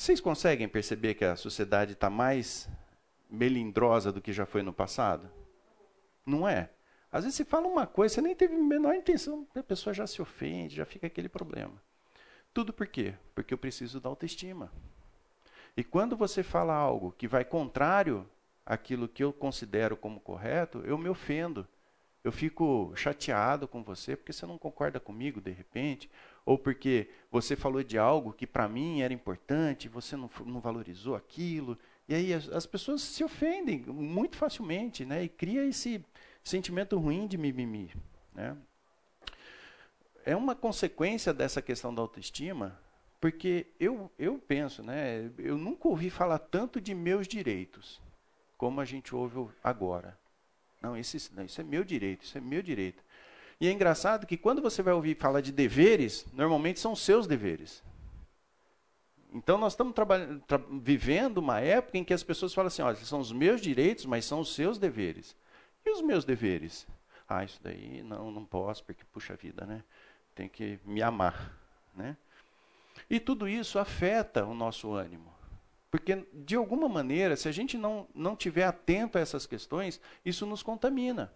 [0.00, 2.66] Vocês conseguem perceber que a sociedade está mais
[3.28, 5.30] melindrosa do que já foi no passado?
[6.24, 6.70] Não é?
[7.12, 10.06] Às vezes você fala uma coisa, você nem teve a menor intenção, a pessoa já
[10.06, 11.74] se ofende, já fica aquele problema.
[12.54, 13.12] Tudo por quê?
[13.34, 14.72] Porque eu preciso da autoestima.
[15.76, 18.26] E quando você fala algo que vai contrário
[18.64, 21.68] àquilo que eu considero como correto, eu me ofendo.
[22.24, 26.10] Eu fico chateado com você porque você não concorda comigo de repente,
[26.50, 31.14] ou porque você falou de algo que para mim era importante, você não, não valorizou
[31.14, 31.78] aquilo.
[32.08, 35.22] E aí as, as, pessoas se ofendem muito facilmente, né?
[35.22, 36.04] E cria esse
[36.42, 37.94] sentimento ruim de mimimi,
[38.34, 38.56] né?
[40.24, 42.76] É uma consequência dessa questão da autoestima,
[43.20, 45.30] porque eu, eu penso, né?
[45.38, 48.02] Eu nunca ouvi falar tanto de meus direitos
[48.58, 50.18] como a gente ouve agora.
[50.82, 53.04] Não, isso, não, isso é meu direito, isso é meu direito.
[53.60, 57.82] E é engraçado que quando você vai ouvir falar de deveres, normalmente são seus deveres.
[59.32, 59.94] Então nós estamos
[60.82, 64.24] vivendo uma época em que as pessoas falam assim, olha, são os meus direitos, mas
[64.24, 65.36] são os seus deveres.
[65.84, 66.86] E os meus deveres?
[67.28, 69.84] Ah, isso daí não, não posso, porque puxa vida, né?
[70.34, 71.54] Tem que me amar,
[71.94, 72.16] né?
[73.08, 75.32] E tudo isso afeta o nosso ânimo.
[75.90, 80.46] Porque, de alguma maneira, se a gente não, não tiver atento a essas questões, isso
[80.46, 81.32] nos contamina.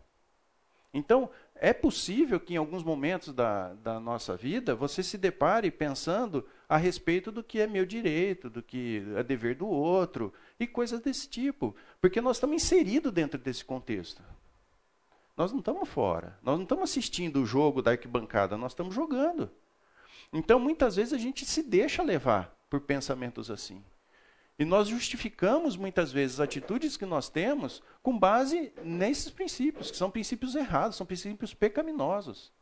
[0.95, 6.47] Então, é possível que em alguns momentos da, da nossa vida você se depare pensando
[6.68, 11.01] a respeito do que é meu direito, do que é dever do outro, e coisas
[11.01, 11.74] desse tipo.
[12.01, 14.22] Porque nós estamos inseridos dentro desse contexto.
[15.36, 16.38] Nós não estamos fora.
[16.42, 19.51] Nós não estamos assistindo o jogo da arquibancada, nós estamos jogando.
[20.32, 23.82] Então, muitas vezes, a gente se deixa levar por pensamentos assim.
[24.59, 29.96] E nós justificamos muitas vezes as atitudes que nós temos com base nesses princípios, que
[29.96, 32.52] são princípios errados, são princípios pecaminosos.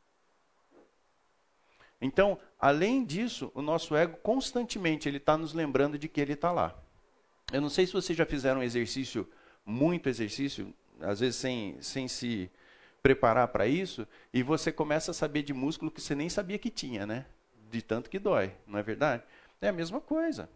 [2.01, 6.51] Então, além disso, o nosso ego constantemente ele está nos lembrando de que ele está
[6.51, 6.75] lá.
[7.53, 9.29] Eu não sei se vocês já fizeram um exercício,
[9.65, 12.51] muito exercício, às vezes sem, sem se
[13.03, 16.71] preparar para isso, e você começa a saber de músculo que você nem sabia que
[16.71, 17.27] tinha, né?
[17.71, 19.23] De tanto que dói, não é verdade?
[19.61, 20.49] É a mesma coisa.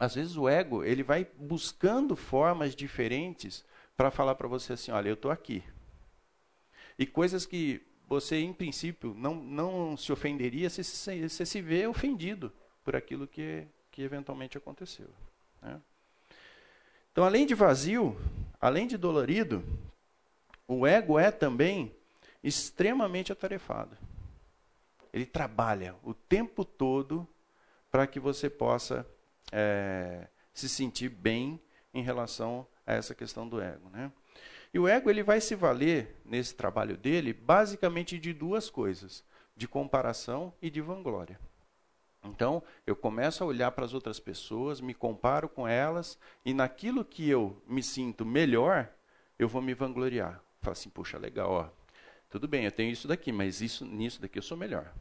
[0.00, 3.62] Às vezes o ego ele vai buscando formas diferentes
[3.94, 5.62] para falar para você assim, olha, eu estou aqui.
[6.98, 12.50] E coisas que você, em princípio, não, não se ofenderia se você se vê ofendido
[12.82, 15.10] por aquilo que, que eventualmente aconteceu.
[15.60, 15.78] Né?
[17.12, 18.18] Então, além de vazio,
[18.58, 19.62] além de dolorido,
[20.66, 21.94] o ego é também
[22.42, 23.98] extremamente atarefado.
[25.12, 27.28] Ele trabalha o tempo todo
[27.90, 29.06] para que você possa
[29.52, 31.60] é, se sentir bem
[31.92, 33.88] em relação a essa questão do ego.
[33.90, 34.10] Né?
[34.72, 39.24] E o ego ele vai se valer nesse trabalho dele basicamente de duas coisas:
[39.56, 41.38] de comparação e de vanglória.
[42.22, 47.04] Então, eu começo a olhar para as outras pessoas, me comparo com elas, e naquilo
[47.04, 48.92] que eu me sinto melhor,
[49.38, 50.42] eu vou me vangloriar.
[50.60, 51.68] Falo assim, puxa, legal, ó.
[52.28, 54.92] Tudo bem, eu tenho isso daqui, mas isso, nisso daqui eu sou melhor.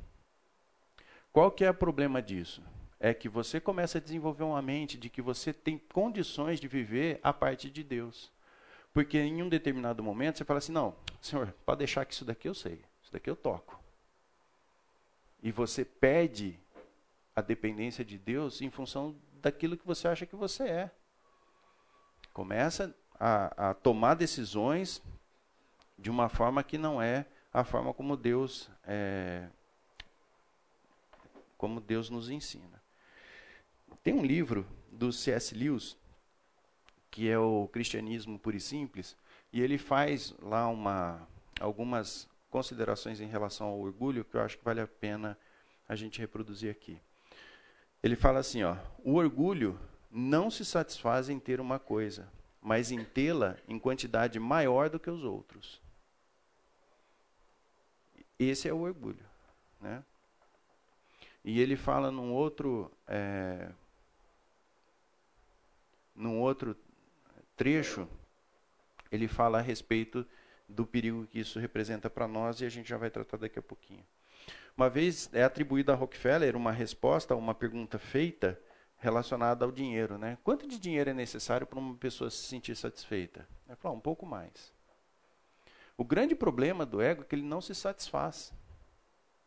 [1.32, 2.64] Qual que é o problema disso?
[3.00, 7.20] É que você começa a desenvolver uma mente de que você tem condições de viver
[7.24, 8.32] a parte de Deus.
[8.94, 12.50] Porque em um determinado momento você fala assim: não, senhor, pode deixar que isso daqui
[12.50, 13.80] eu sei, isso daqui eu toco.
[15.42, 16.60] E você perde
[17.36, 20.92] a dependência de Deus em função daquilo que você acha que você é.
[22.34, 25.02] Começa a, a tomar decisões
[25.98, 29.48] de uma forma que não é a forma como Deus é,
[31.58, 32.79] como Deus nos ensina.
[34.04, 35.54] Tem um livro do C.S.
[35.56, 35.98] Lewis
[37.12, 39.18] que é o cristianismo puro e simples,
[39.52, 41.28] e ele faz lá uma,
[41.60, 45.38] algumas considerações em relação ao orgulho que eu acho que vale a pena
[45.88, 47.00] a gente reproduzir aqui.
[48.02, 49.80] Ele fala assim, ó, o orgulho
[50.12, 52.32] não se satisfaz em ter uma coisa,
[52.62, 55.82] mas em tê-la em quantidade maior do que os outros.
[58.38, 59.26] Esse é o orgulho,
[59.82, 60.04] né?
[61.44, 63.70] E ele fala num outro, é,
[66.14, 66.76] num outro
[67.56, 68.08] trecho,
[69.12, 70.26] ele fala a respeito
[70.68, 73.62] do perigo que isso representa para nós e a gente já vai tratar daqui a
[73.62, 74.06] pouquinho.
[74.78, 78.60] Uma vez é atribuída a Rockefeller uma resposta a uma pergunta feita
[78.98, 80.38] relacionada ao dinheiro, né?
[80.44, 83.48] Quanto de dinheiro é necessário para uma pessoa se sentir satisfeita?
[83.68, 84.74] Ele falou, um pouco mais.
[85.98, 88.54] O grande problema do ego é que ele não se satisfaz.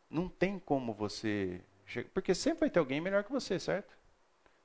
[0.09, 1.63] Não tem como você,
[2.13, 3.95] porque sempre vai ter alguém melhor que você, certo?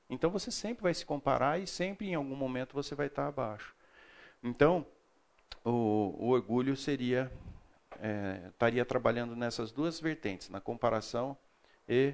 [0.09, 3.75] Então você sempre vai se comparar e sempre em algum momento você vai estar abaixo.
[4.43, 4.85] Então,
[5.63, 7.31] o, o orgulho seria
[8.01, 11.37] é, estaria trabalhando nessas duas vertentes, na comparação
[11.87, 12.13] e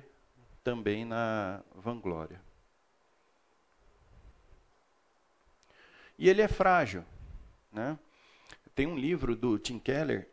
[0.64, 2.42] também na vanglória.
[6.18, 7.04] E ele é frágil.
[7.72, 7.98] Né?
[8.74, 10.28] Tem um livro do Tim Keller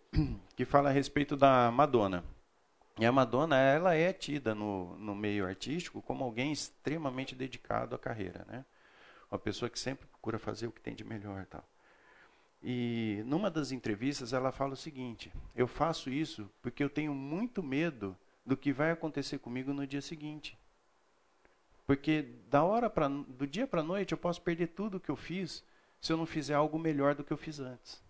[0.56, 2.24] que fala a respeito da Madonna.
[2.98, 7.98] E a Madonna, ela é tida no, no meio artístico como alguém extremamente dedicado à
[7.98, 8.64] carreira, né?
[9.30, 11.64] Uma pessoa que sempre procura fazer o que tem de melhor, tal.
[12.62, 17.62] E numa das entrevistas ela fala o seguinte: eu faço isso porque eu tenho muito
[17.62, 20.58] medo do que vai acontecer comigo no dia seguinte.
[21.86, 25.16] Porque da hora para do dia para noite eu posso perder tudo o que eu
[25.16, 25.64] fiz
[26.00, 28.02] se eu não fizer algo melhor do que eu fiz antes.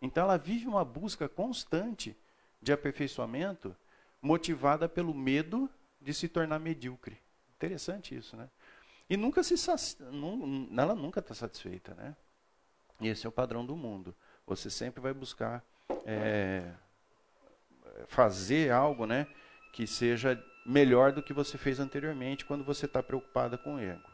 [0.00, 2.16] Então ela vive uma busca constante
[2.60, 3.76] de aperfeiçoamento
[4.24, 5.68] motivada pelo medo
[6.00, 7.18] de se tornar medíocre.
[7.56, 8.48] Interessante isso, né?
[9.08, 9.54] E nunca se
[10.76, 12.16] ela nunca está satisfeita, né?
[13.02, 14.16] Esse é o padrão do mundo.
[14.46, 15.62] Você sempre vai buscar
[16.06, 16.72] é,
[18.06, 19.26] fazer algo, né,
[19.74, 24.08] que seja melhor do que você fez anteriormente quando você está preocupada com o ego.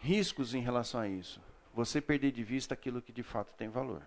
[0.00, 1.40] Riscos em relação a isso.
[1.72, 4.02] Você perder de vista aquilo que de fato tem valor.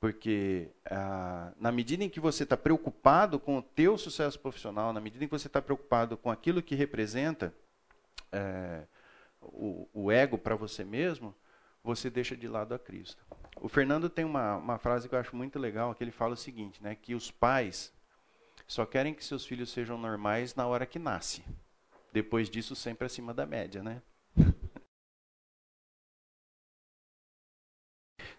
[0.00, 5.00] Porque ah, na medida em que você está preocupado com o teu sucesso profissional, na
[5.00, 7.52] medida em que você está preocupado com aquilo que representa
[8.30, 8.84] é,
[9.40, 11.34] o, o ego para você mesmo,
[11.82, 13.24] você deixa de lado a Cristo.
[13.60, 16.36] O Fernando tem uma, uma frase que eu acho muito legal, que ele fala o
[16.36, 17.92] seguinte, né, que os pais
[18.66, 21.42] só querem que seus filhos sejam normais na hora que nasce.
[22.12, 24.02] Depois disso, sempre acima da média, né?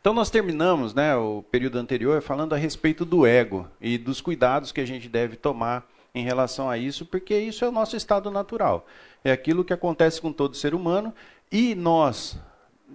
[0.02, 4.72] Então nós terminamos né, o período anterior falando a respeito do ego e dos cuidados
[4.72, 5.86] que a gente deve tomar
[6.16, 8.88] em relação a isso, porque isso é o nosso estado natural.
[9.24, 11.14] é aquilo que acontece com todo ser humano
[11.52, 12.39] e nós,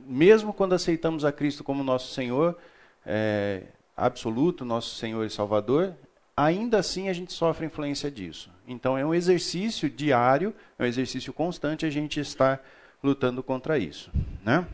[0.06, 2.56] mesmo quando aceitamos a Cristo como nosso Senhor
[3.04, 5.94] é, absoluto, nosso Senhor e Salvador,
[6.34, 8.50] ainda assim a gente sofre influência disso.
[8.66, 12.64] Então é um exercício diário, é um exercício constante a gente estar
[13.02, 14.10] lutando contra isso.
[14.42, 14.66] Né?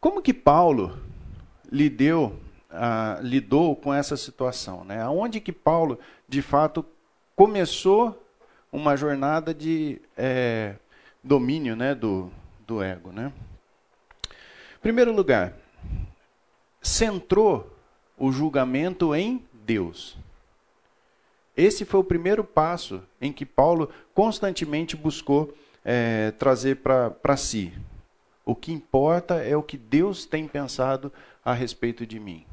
[0.00, 0.98] Como que Paulo
[1.70, 2.36] lidou,
[2.70, 4.84] ah, lidou com essa situação?
[4.84, 5.00] Né?
[5.00, 6.84] Aonde que Paulo, de fato,
[7.34, 8.22] começou
[8.72, 10.76] uma jornada de é,
[11.22, 12.30] domínio né, do,
[12.66, 13.10] do ego?
[13.10, 13.32] Né?
[14.80, 15.54] Primeiro lugar,
[16.80, 17.74] centrou
[18.16, 20.16] o julgamento em Deus.
[21.56, 27.72] Esse foi o primeiro passo em que Paulo constantemente buscou é, trazer para si.
[28.46, 31.12] O que importa é o que Deus tem pensado
[31.44, 32.46] a respeito de mim.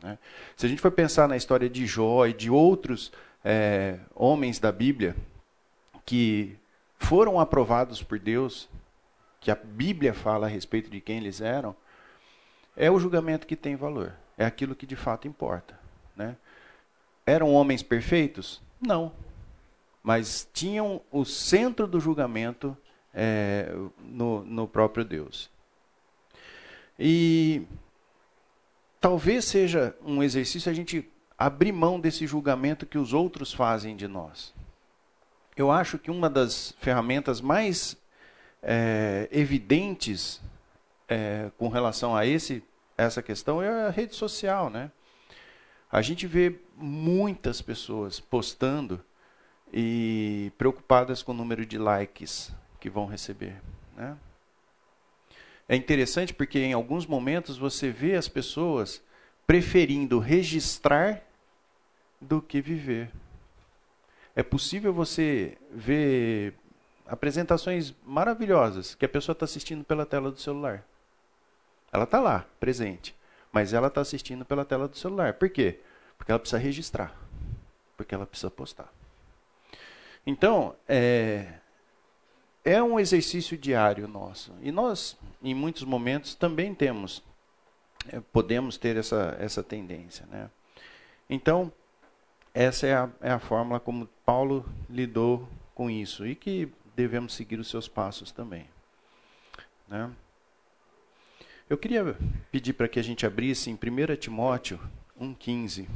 [0.00, 0.16] Né?
[0.56, 3.12] Se a gente for pensar na história de Jó e de outros
[3.44, 5.16] é, homens da Bíblia
[6.06, 6.56] que
[6.96, 8.68] foram aprovados por Deus,
[9.40, 11.74] que a Bíblia fala a respeito de quem eles eram,
[12.76, 15.78] é o julgamento que tem valor, é aquilo que de fato importa.
[16.14, 16.36] Né?
[17.26, 18.62] Eram homens perfeitos?
[18.80, 19.12] Não.
[20.04, 22.76] Mas tinham o centro do julgamento
[23.14, 25.50] é, no, no próprio Deus.
[26.98, 27.66] E
[29.00, 31.08] talvez seja um exercício a gente
[31.38, 34.54] abrir mão desse julgamento que os outros fazem de nós.
[35.56, 37.96] Eu acho que uma das ferramentas mais
[38.62, 40.40] é, evidentes
[41.08, 42.62] é, com relação a esse,
[42.96, 44.90] essa questão é a rede social, né?
[45.90, 49.02] A gente vê muitas pessoas postando
[49.72, 53.54] e preocupadas com o número de likes que vão receber.
[53.96, 54.16] Né?
[55.68, 59.02] É interessante porque em alguns momentos você vê as pessoas
[59.46, 61.22] preferindo registrar
[62.20, 63.10] do que viver.
[64.34, 66.54] É possível você ver
[67.06, 70.84] apresentações maravilhosas que a pessoa está assistindo pela tela do celular.
[71.92, 73.14] Ela está lá, presente.
[73.52, 75.34] Mas ela está assistindo pela tela do celular.
[75.34, 75.80] Por quê?
[76.16, 77.14] Porque ela precisa registrar.
[77.96, 78.92] Porque ela precisa postar.
[80.24, 81.54] Então, é,
[82.64, 84.52] é um exercício diário nosso.
[84.62, 87.22] E nós, em muitos momentos, também temos,
[88.08, 90.26] é, podemos ter essa, essa tendência.
[90.26, 90.50] Né?
[91.28, 91.72] Então,
[92.52, 96.26] essa é a, é a fórmula como Paulo lidou com isso.
[96.26, 98.66] E que devemos seguir os seus passos também.
[99.88, 100.10] Né?
[101.68, 102.16] Eu queria
[102.50, 104.80] pedir para que a gente abrisse em 1 Timóteo
[105.20, 105.88] 1,15.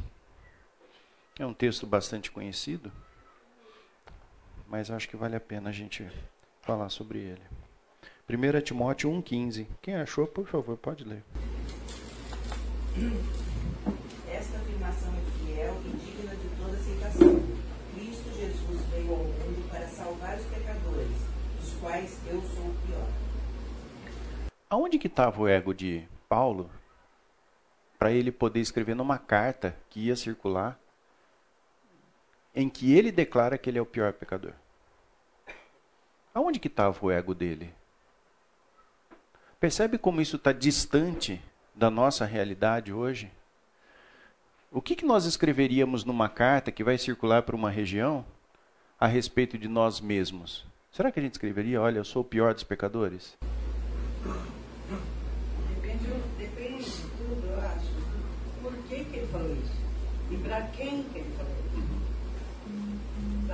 [1.39, 2.93] É um texto bastante conhecido,
[4.69, 6.09] mas acho que vale a pena a gente
[6.65, 7.43] falar sobre ele.
[8.29, 9.67] 1 Timóteo 1,15.
[9.83, 11.23] Quem achou, por favor, pode ler.
[14.31, 17.43] Esta afirmação é fiel e digna de toda aceitação.
[17.95, 21.17] Cristo Jesus veio ao mundo para salvar os pecadores,
[21.61, 23.09] dos quais eu sou o pior.
[24.71, 26.71] Aonde que estava o ego de Paulo
[27.99, 30.79] para ele poder escrever numa carta que ia circular
[32.55, 34.53] em que ele declara que ele é o pior pecador?
[36.35, 37.73] Aonde que estava o ego dele?
[39.61, 41.41] Percebe como isso está distante
[41.73, 43.31] da nossa realidade hoje?
[44.73, 48.27] O que, que nós escreveríamos numa carta que vai circular para uma região
[48.99, 50.67] a respeito de nós mesmos?
[50.91, 53.39] Será que a gente escreveria, olha, eu sou o pior dos pecadores?
[59.29, 59.81] falou isso?
[60.33, 61.14] E para quem que ele falou isso?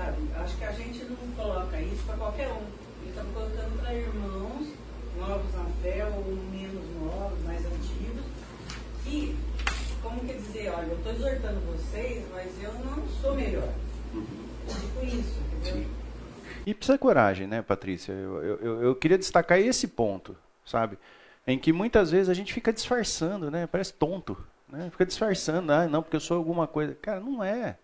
[0.01, 0.17] Sabe?
[0.35, 2.63] Acho que a gente não coloca isso para qualquer um.
[3.03, 4.73] Ele está colocando para irmãos
[5.19, 8.25] novos na fé ou menos novos, mais antigos.
[9.07, 9.37] E,
[10.03, 13.69] como quer dizer, olha, eu estou exortando vocês, mas eu não sou melhor.
[14.69, 15.87] Tipo isso, entendeu?
[16.65, 18.13] E precisa coragem, né, Patrícia?
[18.13, 20.35] Eu, eu, eu queria destacar esse ponto,
[20.65, 20.99] sabe?
[21.47, 23.67] Em que muitas vezes a gente fica disfarçando, né?
[23.67, 24.37] Parece tonto.
[24.67, 24.89] Né?
[24.91, 26.95] Fica disfarçando, ah, não, porque eu sou alguma coisa.
[26.95, 27.77] Cara, não é.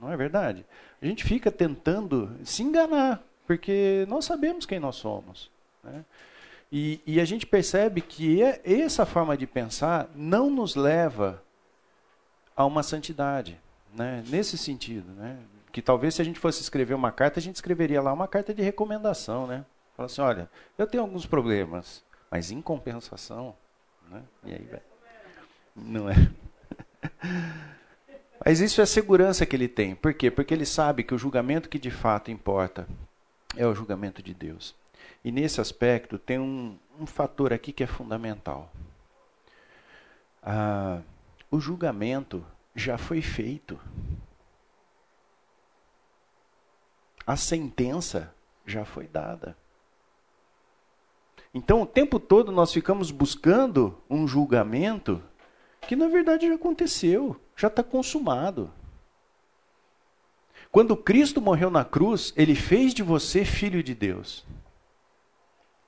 [0.00, 0.64] Não é verdade?
[1.02, 5.50] A gente fica tentando se enganar, porque nós sabemos quem nós somos.
[5.82, 6.04] Né?
[6.70, 11.42] E, e, a gente percebe que essa forma de pensar não nos leva
[12.54, 13.58] a uma santidade.
[13.94, 14.22] Né?
[14.28, 15.10] Nesse sentido.
[15.12, 15.38] Né?
[15.72, 18.52] Que talvez se a gente fosse escrever uma carta, a gente escreveria lá uma carta
[18.52, 19.46] de recomendação.
[19.46, 19.64] Né?
[19.96, 23.56] Fala assim, olha, eu tenho alguns problemas, mas em compensação,
[24.10, 24.22] né?
[24.44, 24.68] E aí.
[25.74, 26.14] Não é?
[28.48, 29.94] Mas isso é a segurança que ele tem.
[29.94, 30.30] Por quê?
[30.30, 32.88] Porque ele sabe que o julgamento que de fato importa
[33.54, 34.74] é o julgamento de Deus.
[35.22, 38.72] E nesse aspecto tem um, um fator aqui que é fundamental.
[40.42, 41.02] Ah,
[41.50, 42.42] o julgamento
[42.74, 43.78] já foi feito.
[47.26, 48.32] A sentença
[48.64, 49.58] já foi dada.
[51.52, 55.22] Então, o tempo todo nós ficamos buscando um julgamento
[55.82, 58.70] que na verdade já aconteceu, já está consumado.
[60.70, 64.44] Quando Cristo morreu na cruz, ele fez de você filho de Deus.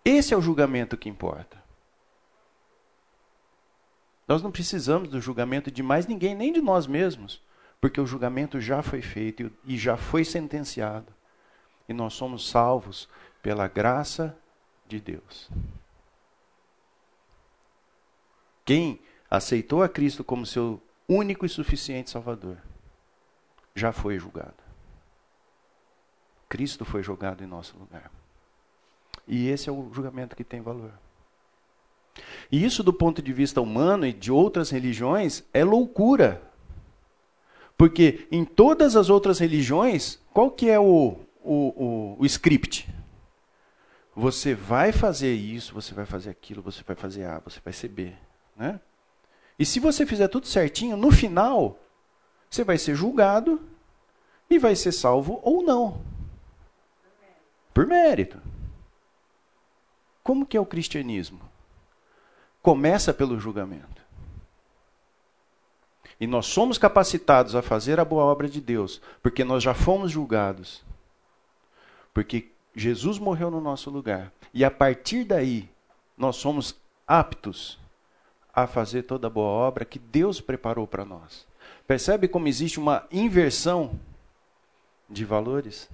[0.04, 1.62] Esse é o julgamento que importa.
[4.26, 7.42] Nós não precisamos do julgamento de mais ninguém, nem de nós mesmos,
[7.80, 11.12] porque o julgamento já foi feito e já foi sentenciado.
[11.88, 13.08] E nós somos salvos
[13.42, 14.36] pela graça
[14.86, 15.50] de Deus.
[18.64, 22.56] Quem aceitou a Cristo como seu único e suficiente Salvador
[23.74, 24.54] já foi julgado.
[26.48, 28.10] Cristo foi julgado em nosso lugar.
[29.26, 30.92] E esse é o julgamento que tem valor.
[32.50, 36.42] E isso, do ponto de vista humano e de outras religiões, é loucura.
[37.78, 42.92] Porque em todas as outras religiões, qual que é o, o, o, o script?
[44.14, 47.88] Você vai fazer isso, você vai fazer aquilo, você vai fazer A, você vai ser
[47.88, 48.12] B.
[48.56, 48.80] Né?
[49.60, 51.78] E se você fizer tudo certinho, no final,
[52.48, 53.60] você vai ser julgado
[54.48, 56.00] e vai ser salvo ou não.
[57.72, 58.40] Por mérito.
[60.24, 61.50] Como que é o cristianismo?
[62.62, 64.00] começa pelo julgamento.
[66.18, 70.10] E nós somos capacitados a fazer a boa obra de Deus, porque nós já fomos
[70.10, 70.84] julgados.
[72.12, 74.32] Porque Jesus morreu no nosso lugar.
[74.52, 75.68] E a partir daí,
[76.16, 77.79] nós somos aptos
[78.62, 81.46] a fazer toda a boa obra que Deus preparou para nós.
[81.86, 83.98] Percebe como existe uma inversão
[85.08, 85.88] de valores?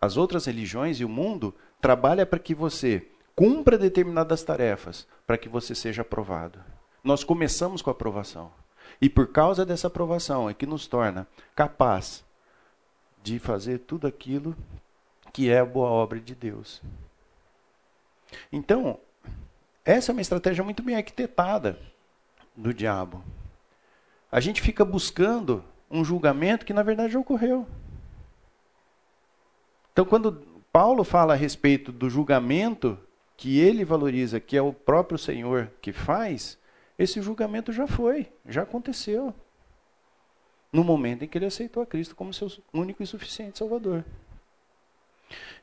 [0.00, 5.48] As outras religiões e o mundo trabalham para que você Cumpra determinadas tarefas para que
[5.48, 6.60] você seja aprovado.
[7.02, 8.52] Nós começamos com a aprovação.
[9.00, 12.24] E por causa dessa aprovação é que nos torna capaz
[13.22, 14.56] de fazer tudo aquilo
[15.32, 16.80] que é a boa obra de Deus.
[18.52, 19.00] Então,
[19.84, 21.78] essa é uma estratégia muito bem arquitetada
[22.56, 23.22] do diabo.
[24.30, 27.66] A gente fica buscando um julgamento que na verdade já ocorreu.
[29.92, 30.32] Então, quando
[30.72, 32.98] Paulo fala a respeito do julgamento
[33.36, 36.58] que ele valoriza, que é o próprio Senhor que faz,
[36.98, 39.34] esse julgamento já foi, já aconteceu.
[40.72, 44.04] No momento em que ele aceitou a Cristo como seu único e suficiente Salvador.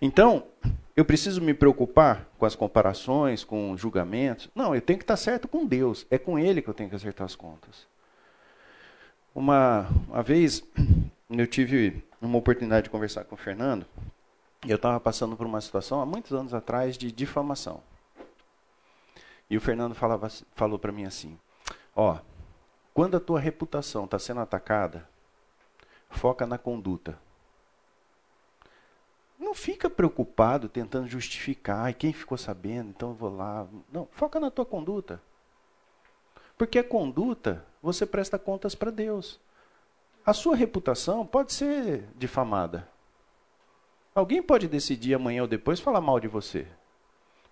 [0.02, 0.46] Então,
[0.96, 4.50] eu preciso me preocupar com as comparações, com os julgamentos?
[4.54, 6.06] Não, eu tenho que estar certo com Deus.
[6.10, 7.88] É com Ele que eu tenho que acertar as contas.
[9.34, 10.64] Uma, uma vez,
[11.30, 13.86] eu tive uma oportunidade de conversar com o Fernando,
[14.68, 17.82] eu estava passando por uma situação há muitos anos atrás de difamação.
[19.50, 21.38] E o Fernando falava, falou para mim assim:
[21.96, 22.20] Ó,
[22.94, 25.08] quando a tua reputação está sendo atacada,
[26.10, 27.18] foca na conduta.
[29.52, 33.68] Não fica preocupado tentando justificar, e quem ficou sabendo, então eu vou lá.
[33.92, 35.22] Não, foca na tua conduta.
[36.58, 39.42] Porque a conduta, você presta contas para Deus.
[40.26, 42.88] A sua reputação pode ser difamada,
[44.16, 46.66] Alguém pode decidir amanhã ou depois falar mal de você.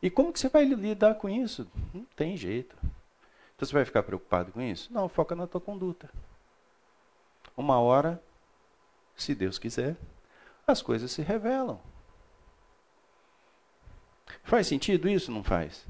[0.02, 1.70] E como que você vai lidar com isso?
[1.94, 2.78] Não tem jeito.
[3.56, 4.92] Então você vai ficar preocupado com isso?
[4.94, 6.10] Não, foca na tua conduta.
[7.58, 8.24] Uma hora,
[9.18, 9.98] se Deus quiser,
[10.66, 11.80] as coisas se revelam.
[14.44, 15.32] Faz sentido isso?
[15.32, 15.86] Não faz?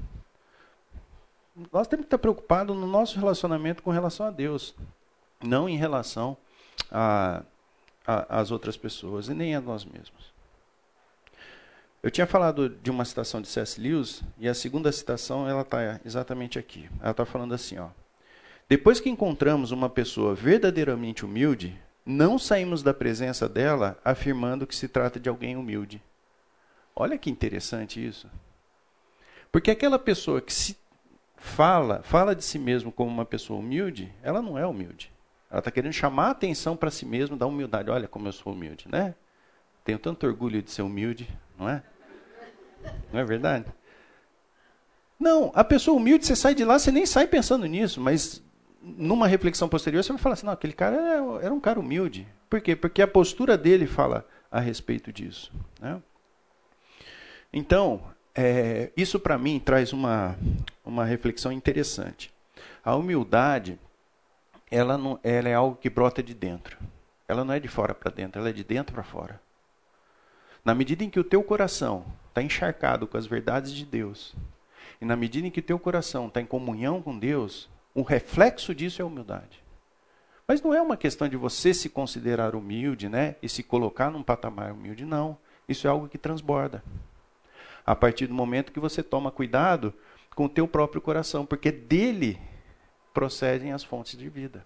[1.72, 4.74] Nós temos que estar preocupados no nosso relacionamento com relação a Deus,
[5.42, 6.36] não em relação
[8.06, 10.32] às outras pessoas e nem a nós mesmos.
[12.02, 13.78] Eu tinha falado de uma citação de C.S.
[13.78, 16.88] Lewis e a segunda citação ela está exatamente aqui.
[17.00, 17.88] Ela está falando assim, ó.
[18.66, 24.88] Depois que encontramos uma pessoa verdadeiramente humilde, não saímos da presença dela afirmando que se
[24.88, 26.02] trata de alguém humilde.
[26.94, 28.28] Olha que interessante isso.
[29.50, 30.76] Porque aquela pessoa que se
[31.36, 35.12] fala, fala de si mesmo como uma pessoa humilde, ela não é humilde.
[35.50, 37.90] Ela está querendo chamar a atenção para si mesmo da humildade.
[37.90, 39.14] Olha como eu sou humilde, né?
[39.84, 41.28] Tenho tanto orgulho de ser humilde,
[41.58, 41.82] não é?
[43.12, 43.66] Não é verdade?
[45.18, 48.42] Não, a pessoa humilde, você sai de lá, você nem sai pensando nisso, mas
[48.80, 52.26] numa reflexão posterior você vai falar assim: não, aquele cara era, era um cara humilde.
[52.48, 52.74] Por quê?
[52.76, 55.52] Porque a postura dele fala a respeito disso.
[55.80, 56.00] Né?
[57.52, 58.02] Então,
[58.34, 60.36] é, isso para mim traz uma,
[60.84, 62.32] uma reflexão interessante.
[62.84, 63.78] A humildade,
[64.70, 66.78] ela, não, ela é algo que brota de dentro.
[67.26, 69.40] Ela não é de fora para dentro, ela é de dentro para fora.
[70.64, 74.34] Na medida em que o teu coração está encharcado com as verdades de Deus,
[75.00, 78.74] e na medida em que o teu coração está em comunhão com Deus, o reflexo
[78.74, 79.62] disso é a humildade.
[80.46, 83.36] Mas não é uma questão de você se considerar humilde, né?
[83.40, 85.38] E se colocar num patamar humilde, não.
[85.68, 86.82] Isso é algo que transborda.
[87.84, 89.92] A partir do momento que você toma cuidado
[90.34, 92.40] com o teu próprio coração, porque dele
[93.12, 94.64] procedem as fontes de vida.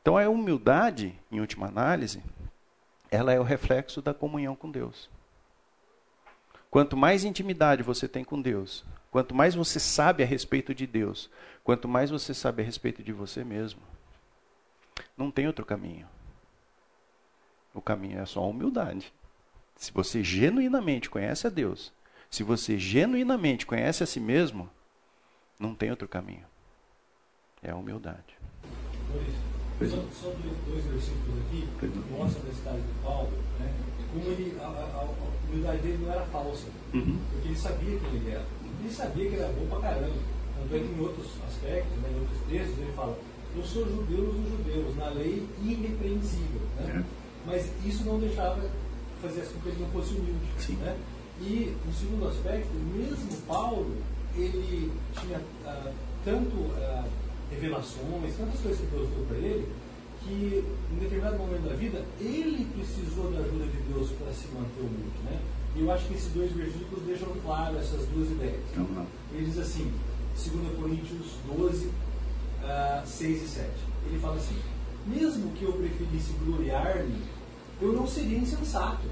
[0.00, 2.22] Então a humildade, em última análise,
[3.10, 5.08] ela é o reflexo da comunhão com Deus.
[6.70, 11.30] Quanto mais intimidade você tem com Deus, quanto mais você sabe a respeito de Deus,
[11.62, 13.80] quanto mais você sabe a respeito de você mesmo,
[15.16, 16.08] não tem outro caminho.
[17.74, 19.12] O caminho é só a humildade.
[19.82, 21.92] Se você genuinamente conhece a Deus,
[22.30, 24.70] se você genuinamente conhece a si mesmo,
[25.58, 26.44] não tem outro caminho.
[27.60, 28.38] É a humildade.
[29.80, 30.32] Só, só
[30.68, 31.68] dois versículos aqui
[32.12, 33.74] mostram nesse caso de Paulo, né?
[34.12, 37.18] Como ele, a, a, a humildade dele não era falsa, uhum.
[37.32, 38.46] porque ele sabia quem ele era.
[38.78, 40.22] Ele sabia que ele era bom pra caramba.
[40.60, 43.18] Tanto é que em outros aspectos, né, em outros textos, ele fala:
[43.56, 46.60] Eu sou judeu dos judeus, na lei irrepreensível.
[46.76, 47.04] Né?
[47.04, 47.22] É.
[47.44, 48.70] Mas isso não deixava
[49.22, 50.46] fazer assim que ele não fosse humilde.
[50.58, 50.74] Sim.
[50.76, 50.96] Né?
[51.40, 53.96] E, no segundo aspecto, mesmo Paulo,
[54.36, 55.92] ele tinha ah,
[56.24, 56.70] tanto.
[56.76, 57.04] Ah,
[57.52, 59.68] revelações, tantas coisas que Deus deu para ele,
[60.22, 64.80] que em determinado momento da vida ele precisou da ajuda de Deus para se manter
[64.80, 65.18] humilde.
[65.24, 65.40] Né?
[65.76, 68.60] E eu acho que esses dois versículos deixam claro essas duas ideias.
[68.76, 69.06] Uhum.
[69.32, 69.92] Ele diz assim,
[70.34, 73.68] 2 Coríntios 12, uh, 6 e 7.
[74.06, 74.56] Ele fala assim:
[75.06, 77.16] Mesmo que eu preferisse gloriar-me,
[77.82, 79.02] eu não seria insensato,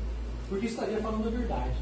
[0.49, 1.77] porque estaria falando a verdade.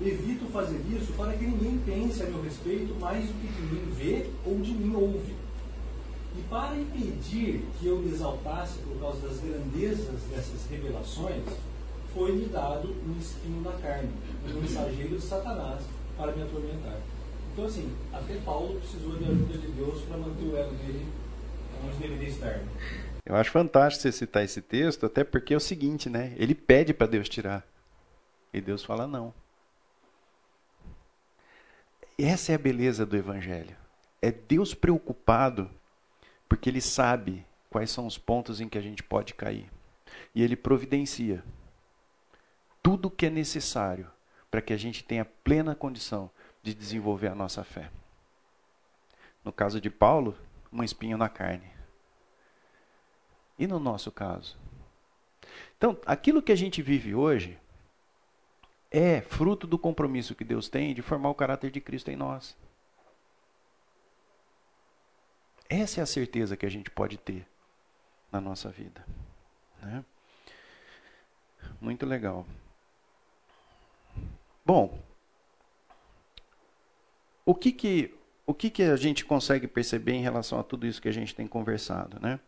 [0.00, 3.92] Evito fazer isso para que ninguém pense a meu respeito mais do que de mim
[3.96, 5.34] vê ou de mim ouve.
[6.36, 11.44] E para impedir que eu me exaltasse por causa das grandezas dessas revelações,
[12.12, 14.10] foi-me dado um espinho na carne,
[14.48, 15.82] um mensageiro de Satanás
[16.16, 16.98] para me atormentar.
[17.52, 21.06] Então, assim, até Paulo precisou de ajuda de Deus para manter o ego dele
[21.84, 22.60] onde deveria estar.
[23.24, 26.34] Eu acho fantástico você citar esse texto, até porque é o seguinte, né?
[26.36, 27.64] Ele pede para Deus tirar.
[28.52, 29.32] E Deus fala não.
[32.18, 33.76] Essa é a beleza do Evangelho.
[34.20, 35.70] É Deus preocupado
[36.48, 39.70] porque ele sabe quais são os pontos em que a gente pode cair.
[40.34, 41.42] E ele providencia
[42.82, 44.10] tudo o que é necessário
[44.50, 46.30] para que a gente tenha plena condição
[46.62, 47.90] de desenvolver a nossa fé.
[49.42, 50.36] No caso de Paulo,
[50.70, 51.71] um espinho na carne.
[53.62, 54.58] E no nosso caso?
[55.78, 57.56] Então, aquilo que a gente vive hoje
[58.90, 62.56] é fruto do compromisso que Deus tem de formar o caráter de Cristo em nós.
[65.70, 67.46] Essa é a certeza que a gente pode ter
[68.32, 69.06] na nossa vida.
[69.80, 70.04] Né?
[71.80, 72.44] Muito legal.
[74.66, 75.00] Bom,
[77.46, 78.12] o que que
[78.44, 81.32] o que que a gente consegue perceber em relação a tudo isso que a gente
[81.32, 82.40] tem conversado, né?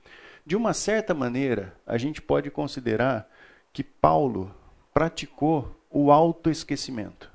[0.47, 3.31] De uma certa maneira, a gente pode considerar
[3.73, 4.55] que Paulo
[4.93, 7.33] praticou o autoesquecimento.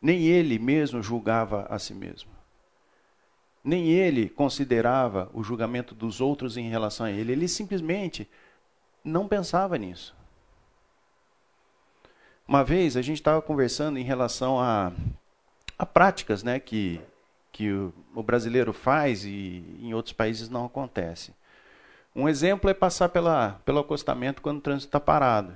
[0.00, 2.30] Nem ele mesmo julgava a si mesmo.
[3.62, 7.32] Nem ele considerava o julgamento dos outros em relação a ele.
[7.32, 8.28] Ele simplesmente
[9.04, 10.14] não pensava nisso.
[12.46, 14.92] Uma vez a gente estava conversando em relação a,
[15.78, 17.00] a práticas né, que,
[17.52, 21.34] que o, o, brasileiro faz e em outros países não acontece.
[22.16, 25.54] Um exemplo é passar pela, pelo acostamento quando o trânsito está parado.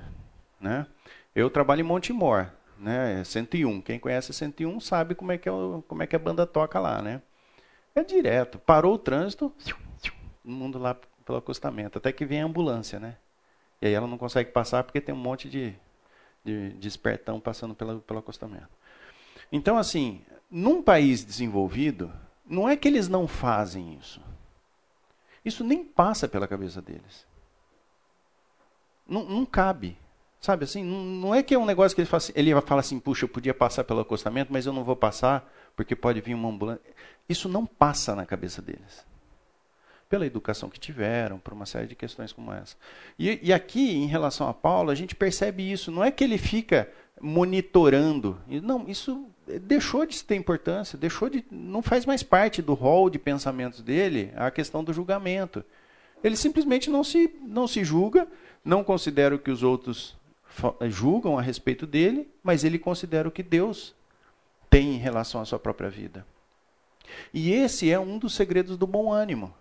[0.61, 0.87] Né?
[1.35, 3.81] Eu trabalho em Montemor, né, 101.
[3.81, 6.79] Quem conhece 101 sabe como é que, é o, como é que a banda toca
[6.79, 7.01] lá.
[7.01, 7.23] Né?
[7.95, 8.59] É direto.
[8.59, 9.53] Parou o trânsito,
[10.03, 10.13] todo
[10.45, 10.95] mundo lá
[11.25, 11.99] pelo acostamento.
[11.99, 13.17] Até que vem a ambulância, né?
[13.81, 15.75] E aí ela não consegue passar porque tem um monte de,
[16.45, 18.71] de, de espertão passando pelo, pelo acostamento.
[19.53, 22.13] Então, assim, num país desenvolvido,
[22.49, 24.21] não é que eles não fazem isso.
[25.45, 27.27] Isso nem passa pela cabeça deles.
[29.07, 29.97] Não, não cabe.
[30.41, 30.85] Sabe assim?
[30.85, 33.25] Não, não, é que é um negócio que ele fala, assim, ele fala assim, puxa,
[33.25, 36.83] eu podia passar pelo acostamento, mas eu não vou passar porque pode vir uma ambulância.
[37.29, 39.05] Isso não passa na cabeça deles.
[40.09, 42.77] Pela educação que tiveram, por uma série de questões como essa.
[43.19, 45.91] E, e aqui, em relação a Paulo, a gente percebe isso.
[45.91, 46.89] Não é que ele fica
[47.21, 48.41] monitorando.
[48.63, 49.29] Não, isso
[49.63, 54.33] deixou de ter importância, deixou de, não faz mais parte do rol de pensamentos dele
[54.37, 55.65] a questão do julgamento.
[56.23, 58.27] Ele simplesmente não se, não se julga,
[58.65, 60.17] não considera o que os outros
[60.89, 63.95] julgam a respeito dele, mas ele considera o que Deus
[64.69, 66.27] tem em relação à sua própria vida.
[67.33, 69.55] E esse é um dos segredos do bom ânimo.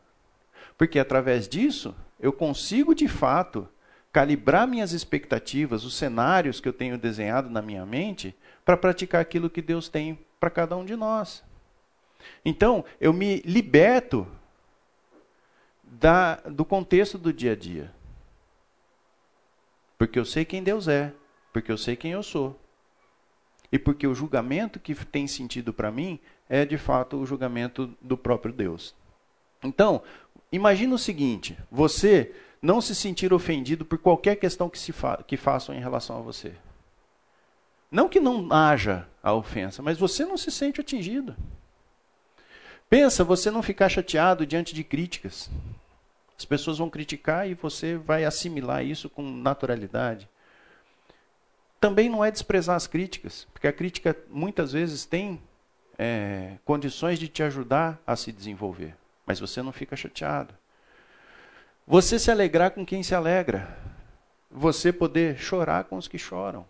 [0.78, 3.68] Porque através disso, eu consigo de fato
[4.12, 8.34] calibrar minhas expectativas, os cenários que eu tenho desenhado na minha mente,
[8.66, 11.44] para praticar aquilo que Deus tem para cada um de nós.
[12.44, 14.28] Então, eu me liberto
[15.84, 17.94] da, do contexto do dia a dia.
[19.98, 21.14] Porque eu sei quem Deus é,
[21.54, 22.60] porque eu sei quem eu sou.
[23.72, 28.18] E porque o julgamento que tem sentido para mim é de fato o julgamento do
[28.18, 28.96] próprio Deus.
[29.64, 30.02] Então,
[30.52, 35.38] imagina o seguinte: você não se sentir ofendido por qualquer questão que, se fa que
[35.38, 36.54] façam em relação a você.
[37.92, 41.36] Não que não haja a ofensa, mas você não se sente atingido.
[42.90, 45.50] Pensa você não ficar chateado diante de críticas.
[46.38, 50.30] As pessoas vão criticar e você vai assimilar isso com naturalidade.
[51.80, 55.42] Também não é desprezar as críticas, porque a crítica muitas vezes tem
[55.98, 60.54] é, condições de te ajudar a se desenvolver, mas você não fica chateado.
[61.88, 63.78] Você se alegrar com quem se alegra.
[64.50, 66.66] Você poder chorar com os que choram.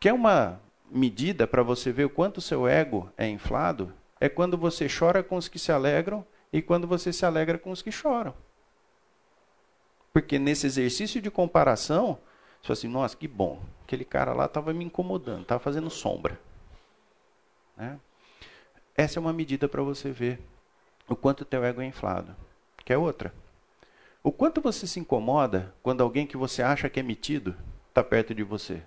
[0.00, 3.92] Quer uma medida para você ver o quanto o seu ego é inflado?
[4.20, 7.70] É quando você chora com os que se alegram e quando você se alegra com
[7.70, 8.34] os que choram.
[10.12, 12.18] Porque nesse exercício de comparação,
[12.60, 13.60] você fala assim, nossa, que bom.
[13.84, 16.40] Aquele cara lá estava me incomodando, estava fazendo sombra.
[17.76, 17.98] Né?
[18.96, 20.40] Essa é uma medida para você ver
[21.08, 22.34] o quanto o teu ego é inflado.
[22.84, 23.32] Quer outra?
[24.22, 27.56] O quanto você se incomoda quando alguém que você acha que é metido
[27.88, 28.82] está perto de você?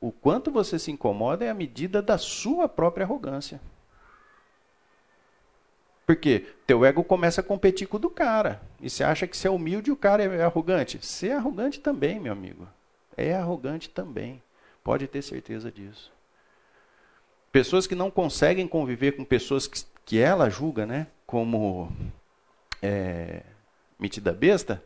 [0.00, 3.60] O quanto você se incomoda é a medida da sua própria arrogância.
[6.06, 8.62] Porque teu ego começa a competir com o do cara.
[8.80, 10.98] E você acha que você é humilde e o cara é arrogante.
[11.02, 12.68] Você é arrogante também, meu amigo.
[13.16, 14.40] É arrogante também.
[14.84, 16.12] Pode ter certeza disso.
[17.50, 21.90] Pessoas que não conseguem conviver com pessoas que, que ela julga né, como
[22.80, 23.42] é,
[23.98, 24.80] metida besta,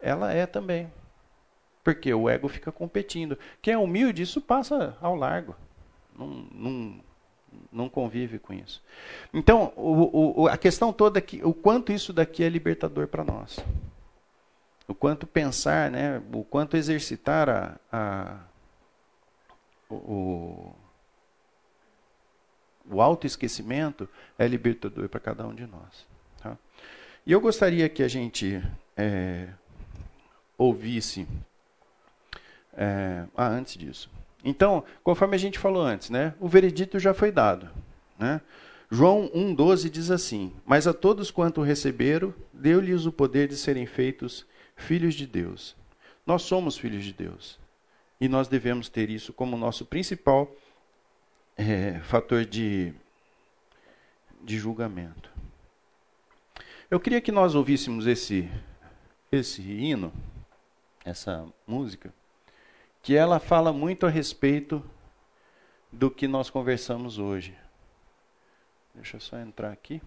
[0.00, 0.92] ela é também.
[1.84, 3.38] Porque o ego fica competindo.
[3.62, 5.54] Quem é humilde, isso passa ao largo.
[6.18, 7.00] Não, não,
[7.70, 8.82] não convive com isso.
[9.32, 13.22] Então, o, o, a questão toda é que o quanto isso daqui é libertador para
[13.22, 13.60] nós.
[14.88, 18.38] O quanto pensar, né, o quanto exercitar a, a
[19.90, 20.74] o,
[22.90, 24.08] o autoesquecimento
[24.38, 26.14] é libertador para cada um de nós.
[27.26, 28.62] E eu gostaria que a gente
[28.94, 29.48] é,
[30.58, 31.26] ouvisse.
[32.76, 34.10] É, ah, antes disso.
[34.44, 37.70] Então, conforme a gente falou antes, né, o veredito já foi dado.
[38.18, 38.40] Né?
[38.90, 44.46] João 1,12 diz assim: Mas a todos quanto receberam, deu-lhes o poder de serem feitos
[44.76, 45.76] filhos de Deus.
[46.26, 47.58] Nós somos filhos de Deus.
[48.20, 50.50] E nós devemos ter isso como nosso principal
[51.56, 52.92] é, fator de,
[54.42, 55.30] de julgamento.
[56.90, 58.48] Eu queria que nós ouvíssemos esse,
[59.32, 60.12] esse hino,
[61.04, 62.14] essa música,
[63.04, 64.82] que ela fala muito a respeito
[65.92, 67.54] do que nós conversamos hoje.
[68.94, 70.00] Deixa eu só entrar aqui.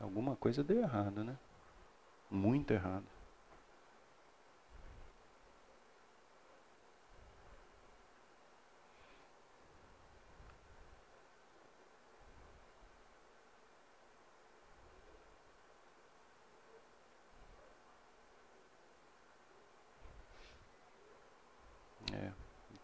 [0.00, 1.38] Alguma coisa deu errado, né?
[2.28, 3.06] Muito errado.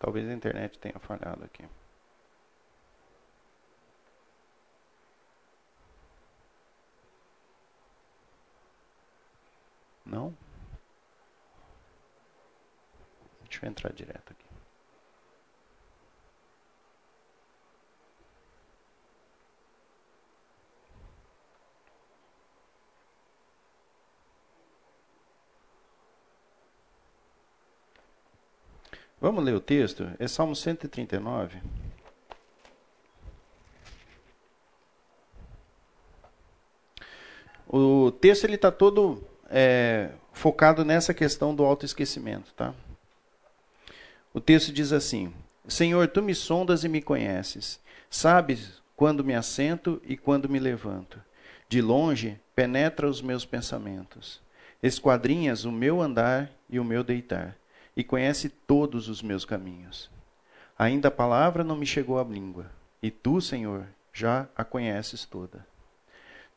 [0.03, 1.65] Talvez a internet tenha falhado aqui.
[10.05, 10.37] Não?
[13.45, 14.41] Deixa eu entrar direto aqui.
[29.23, 30.11] Vamos ler o texto?
[30.18, 31.59] É Salmo 139.
[37.68, 42.75] O texto ele está todo é, focado nessa questão do autoesquecimento, tá?
[44.35, 45.33] O texto diz assim:
[45.68, 47.79] Senhor, tu me sondas e me conheces.
[48.11, 51.23] Sabes quando me assento e quando me levanto.
[51.68, 54.43] De longe penetra os meus pensamentos.
[54.83, 57.57] Esquadrinhas o meu andar e o meu deitar
[57.97, 60.11] e conhece todos os meus caminhos.
[60.78, 62.70] Ainda a palavra não me chegou à língua,
[63.03, 65.66] e tu, Senhor, já a conheces toda.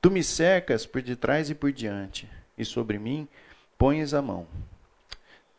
[0.01, 3.27] Tu me cercas por detrás e por diante, e sobre mim
[3.77, 4.47] pões a mão.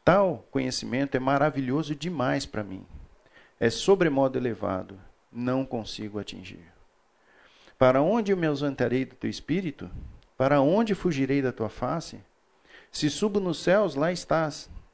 [0.04, 2.86] Tal conhecimento é maravilhoso demais para mim.
[3.58, 4.98] É sobremodo elevado,
[5.32, 6.64] não consigo atingir.
[7.78, 9.90] Para onde me ausentarei do teu espírito?
[10.36, 12.20] Para onde fugirei da tua face?
[12.90, 14.70] Se subo nos céus, lá estás.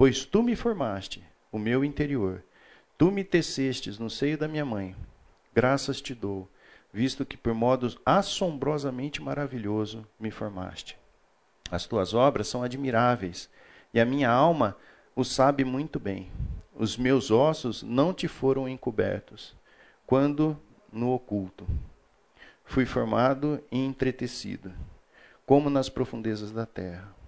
[0.00, 1.22] Pois tu me formaste,
[1.52, 2.42] o meu interior,
[2.96, 4.96] tu me tecestes no seio da minha mãe.
[5.54, 6.48] Graças te dou,
[6.90, 10.96] visto que por modo assombrosamente maravilhoso me formaste.
[11.70, 13.50] As tuas obras são admiráveis,
[13.92, 14.74] e a minha alma
[15.14, 16.30] o sabe muito bem.
[16.74, 19.54] Os meus ossos não te foram encobertos,
[20.06, 20.58] quando
[20.90, 21.66] no oculto.
[22.64, 24.72] Fui formado e entretecido,
[25.44, 27.19] como nas profundezas da terra.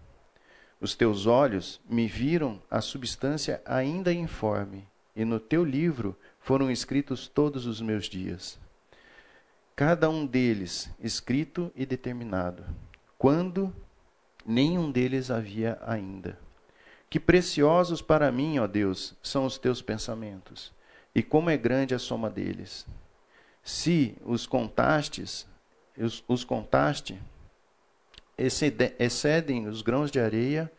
[0.82, 7.28] Os teus olhos me viram a substância ainda informe, e no teu livro foram escritos
[7.28, 8.58] todos os meus dias.
[9.76, 12.64] Cada um deles escrito e determinado,
[13.16, 13.72] quando
[14.44, 16.36] nenhum deles havia ainda.
[17.08, 20.72] Que preciosos para mim, ó Deus, são os teus pensamentos,
[21.14, 22.88] e como é grande a soma deles.
[23.62, 25.46] Se os contastes,
[25.96, 27.22] os, os contaste,
[28.36, 30.70] excedem os grãos de areia,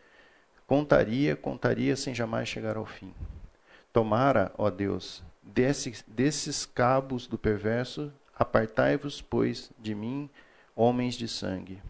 [0.65, 3.13] contaria, contaria sem jamais chegar ao fim.
[3.91, 10.29] Tomara, ó Deus, desses, desses cabos do perverso, apartai-vos, pois, de mim,
[10.75, 11.81] homens de sangue.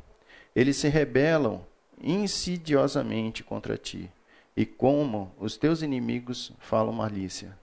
[0.56, 1.66] Eles se rebelam
[2.02, 4.12] insidiosamente contra ti,
[4.56, 7.58] e como os teus inimigos falam malícia.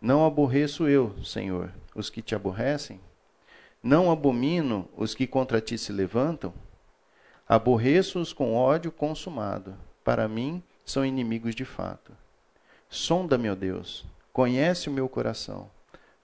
[0.00, 3.00] Não aborreço eu, Senhor, os que te aborrecem?
[3.82, 6.54] Não abomino os que contra ti se levantam?
[7.48, 9.76] Aborreço-os com ódio consumado.
[10.02, 12.12] Para mim, são inimigos de fato.
[12.88, 15.70] Sonda, meu Deus, Conhece o meu coração.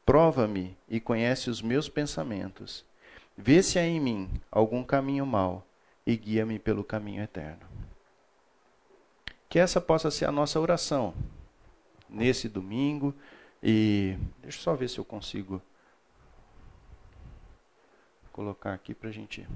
[0.05, 2.85] Prova-me e conhece os meus pensamentos.
[3.37, 5.65] Vê se há em mim algum caminho mau
[6.05, 7.65] e guia-me pelo caminho eterno.
[9.49, 11.15] Que essa possa ser a nossa oração
[12.09, 13.15] nesse domingo.
[13.63, 15.63] E deixa eu só ver se eu consigo
[18.33, 19.47] colocar aqui para a gente.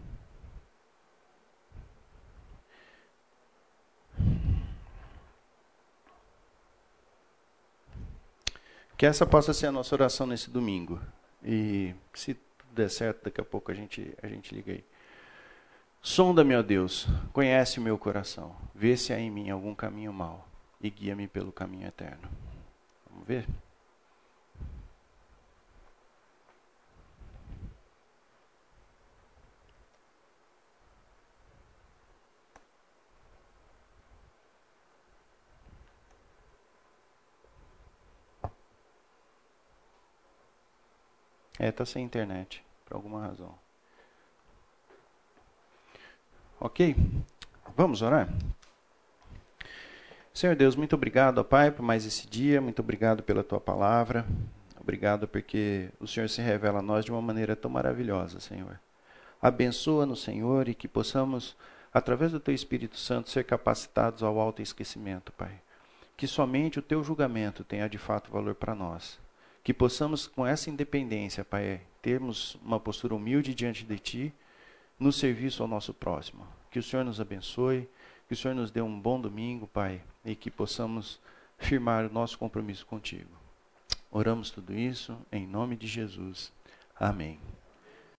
[9.04, 10.98] Que essa possa ser a nossa oração nesse domingo.
[11.44, 12.34] E se
[12.72, 14.82] der certo, daqui a pouco a gente, a gente liga aí.
[16.00, 20.48] Sonda-me, ó Deus, conhece o meu coração, vê se há em mim algum caminho mau
[20.80, 22.30] e guia-me pelo caminho eterno.
[23.10, 23.46] Vamos ver?
[41.58, 43.54] É, tá sem internet, por alguma razão.
[46.58, 46.96] Ok?
[47.76, 48.28] Vamos orar?
[50.32, 54.26] Senhor Deus, muito obrigado, ó Pai, por mais esse dia, muito obrigado pela tua palavra.
[54.80, 58.80] Obrigado porque o Senhor se revela a nós de uma maneira tão maravilhosa, Senhor.
[59.40, 61.56] Abençoa-nos, Senhor, e que possamos,
[61.92, 65.60] através do teu Espírito Santo, ser capacitados ao autoesquecimento, Pai.
[66.16, 69.23] Que somente o teu julgamento tenha de fato valor para nós
[69.64, 74.34] que possamos, com essa independência, Pai, termos uma postura humilde diante de Ti,
[75.00, 76.46] no serviço ao nosso próximo.
[76.70, 77.88] Que o Senhor nos abençoe,
[78.28, 81.18] que o Senhor nos dê um bom domingo, Pai, e que possamos
[81.56, 83.30] firmar o nosso compromisso contigo.
[84.10, 86.52] Oramos tudo isso em nome de Jesus.
[87.00, 87.40] Amém.